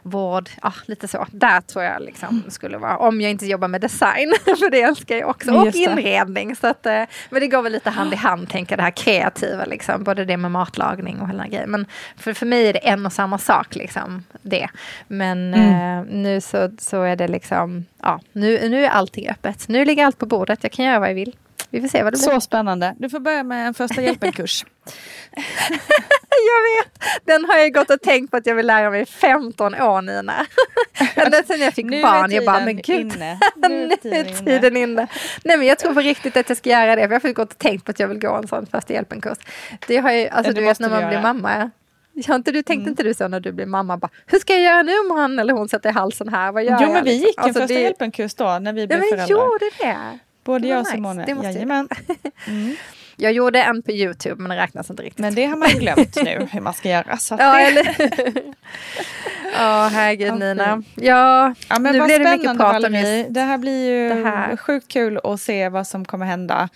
[0.03, 1.27] vård, ja lite så.
[1.31, 5.17] Där tror jag liksom skulle vara, om jag inte jobbar med design, för det älskar
[5.17, 6.57] jag också, och inredning.
[6.57, 9.65] Så att, eh, men det går väl lite hand i hand, tänker det här kreativa,
[9.65, 10.05] liksom.
[10.05, 11.71] både det med matlagning och hela grejen.
[11.71, 11.87] Men
[12.17, 14.69] för, för mig är det en och samma sak, liksom, det.
[15.09, 15.99] Men Mm.
[15.99, 19.69] eh, nu så, så är det liksom, ja, nu, nu är allting öppet.
[19.69, 21.37] Nu ligger allt på bordet, jag kan göra vad jag vill.
[21.71, 22.31] Vi får se vad det blir.
[22.35, 22.95] Så spännande.
[22.99, 24.65] Du får börja med en första hjälpen-kurs.
[26.31, 27.27] Jag vet!
[27.27, 30.03] Den har jag gått och tänkt på att jag vill lära mig i 15 år
[30.03, 30.47] Nina.
[31.15, 32.31] Ända sedan jag fick Nu är barn.
[32.33, 33.01] Jag bara, tiden men gud.
[33.17, 33.39] inne.
[33.69, 35.07] Nu är tiden inne.
[35.45, 37.03] Nej men jag tror på riktigt att jag ska göra det.
[37.09, 39.39] För jag har gått och tänkt på att jag vill gå en sån första hjälpen-kurs.
[39.87, 41.23] Det har ju, alltså Ja, det du vet när man blir göra.
[41.23, 41.71] mamma.
[42.27, 42.89] Har inte du, tänkte Mm.
[42.89, 43.97] inte du så när du blir mamma?
[43.97, 46.53] Bara, Hur ska jag göra nu om han eller hon sätter halsen här?
[46.53, 46.93] Vad gör Jo jag?
[46.93, 49.29] men vi gick en Alltså, första det- hjälpen-kurs då när vi Ja blev men föräldrar.
[49.37, 50.19] gjorde det.
[50.45, 50.93] Både jag och nice.
[50.95, 51.25] Simone.
[51.27, 51.89] Det måste jag-.
[52.47, 52.77] Mm.
[53.17, 55.19] Jag gjorde en på Youtube men det räknas inte riktigt.
[55.19, 57.17] Men det har man glömt nu hur man ska göra.
[57.17, 57.95] Så Ja, det, eller
[59.59, 60.83] Ja, herregud Ja, Nina.
[60.95, 64.29] Ja, ja, men nu blir det mycket prat om just Det här blir ju det
[64.31, 64.57] här.
[64.57, 66.69] sjukt kul att se vad som kommer hända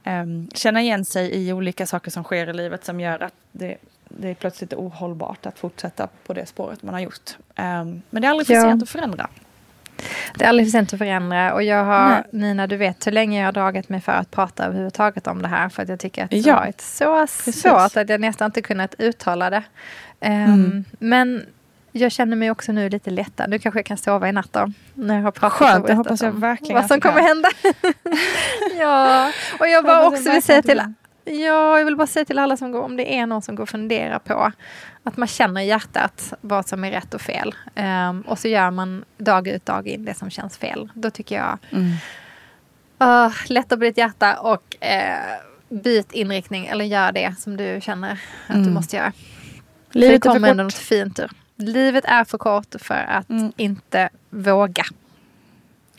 [0.04, 3.76] em, känna igen sig i olika saker som sker i livet som gör att det,
[4.08, 7.30] det är plötsligt ohållbart att fortsätta på det spåret man har gjort.
[7.54, 8.62] Em, Men det är aldrig för Ja.
[8.62, 9.28] sent att förändra.
[10.34, 12.22] Det är aldrig för sent att förändra och jag har, Nej.
[12.32, 15.48] Nina du vet hur länge jag har dragit mig för att prata överhuvudtaget om det
[15.48, 16.54] här för att jag tycker att det Ja.
[16.54, 17.62] har varit så Precis.
[17.62, 19.62] svårt att jag nästan inte kunnat uttala det.
[20.20, 20.84] Ehm, Mm.
[20.98, 21.46] Men
[21.92, 23.50] jag känner mig också nu lite lättad.
[23.50, 24.72] Nu kanske jag kan sova i natt då.
[24.94, 27.48] När jag har pratat Skönt, det hoppas jag verkligen Vad som kommer hända.
[28.78, 30.94] ja, och jag bara också vill säga till du
[31.24, 33.62] Ja, jag vill bara säga till alla som går, om det är någon som går
[33.62, 34.52] och funderar på
[35.02, 37.54] att man känner i hjärtat vad som är rätt och fel.
[37.74, 40.88] Ehm, och så gör man dag ut dag in det som känns fel.
[40.94, 41.92] Då tycker jag, Mm.
[43.26, 45.18] uh, lätta på ditt hjärta och eh,
[45.68, 48.12] byt inriktning eller gör det som du känner
[48.46, 48.74] att du Mm.
[48.74, 49.12] måste göra.
[49.90, 50.66] Livet för är det för kommer ändå kort.
[50.74, 51.30] något fint ur.
[51.56, 53.52] Livet är för kort för att Mm.
[53.56, 54.84] inte våga.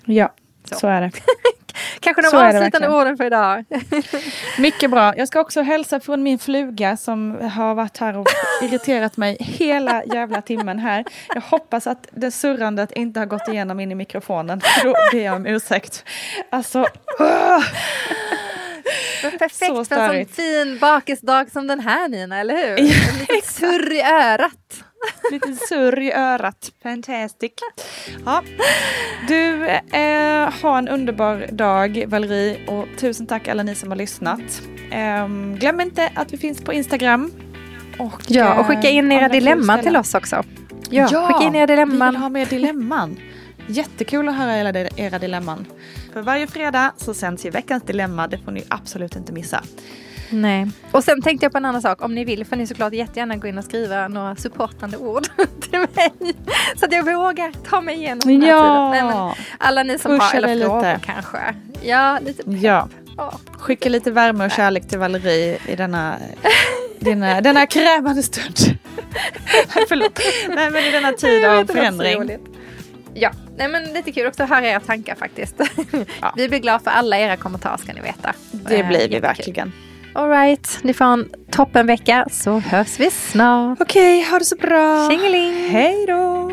[0.05, 0.33] Ja,
[0.63, 0.75] Så.
[0.75, 0.87] så.
[0.87, 1.11] är det.
[1.99, 3.65] Kanske de avslutande orden för idag.
[4.57, 5.13] Mycket bra.
[5.17, 8.27] Jag ska också hälsa från min fluga som har varit här och
[8.61, 11.05] irriterat mig hela jävla timmen här.
[11.33, 14.61] Jag hoppas att det surrandet inte har gått igenom in i mikrofonen.
[14.61, 16.05] För då ber jag om ursäkt.
[16.49, 16.79] Alltså,
[17.19, 17.63] uh,
[19.21, 22.79] perfekt Så för en sån fin bakisdag som den här Nina, eller hur?
[22.79, 24.83] En liten surr i örat.
[25.31, 26.71] Lite surr i örat.
[26.83, 27.51] Fantastic.
[28.25, 28.43] Ja.
[29.27, 34.61] Du, eh, ha en underbar dag Valerie och tusen tack alla ni som har lyssnat.
[34.91, 37.31] Ehm, glöm inte att vi finns på Instagram.
[37.99, 40.43] Och, Ja, och skicka in eh, era dilemman till oss också.
[40.89, 42.15] Ja, Ja, skicka in era Vi vill dilemman.
[42.15, 43.19] ha mer dilemman.
[43.67, 45.65] Jättekul att höra era, era dilemman.
[46.13, 48.27] För varje fredag så sänds ju veckans dilemma.
[48.27, 49.63] Det får ni absolut inte missa.
[50.33, 50.67] Nej.
[50.91, 52.01] Och sen tänkte jag på en annan sak.
[52.01, 55.23] Om ni vill får ni såklart jättegärna gå in och skriva några supportande ord
[55.61, 56.11] till mig.
[56.75, 59.07] Så att jag vågar ta mig igenom den här tiden.
[59.07, 61.37] Nej, alla ni som Pusha har, eller frågor kanske.
[61.83, 62.53] Ja, lite pepp.
[62.61, 63.33] Ja, Ja.
[63.59, 66.15] skicka lite värme och kärlek till Valerie i denna,
[66.99, 68.55] denna, denna krävande stund.
[69.89, 70.19] Förlåt.
[70.49, 72.37] Nej, men i denna tid av förändring.
[73.13, 75.55] Ja, nej men lite kul också att höra era tankar faktiskt.
[76.21, 76.33] Ja.
[76.37, 78.33] Vi blir glada för alla era kommentarer ska ni veta.
[78.51, 79.71] Det blir vi verkligen.
[80.15, 83.81] All right, ni får en toppen vecka så hörs vi snart.
[83.81, 85.09] Okej, ha det så bra.
[85.09, 85.53] Tjingeling!
[85.69, 86.49] Hej då!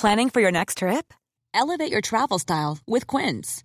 [0.00, 1.12] Planning for your next trip?
[1.52, 3.64] Elevate your travel style with Quince.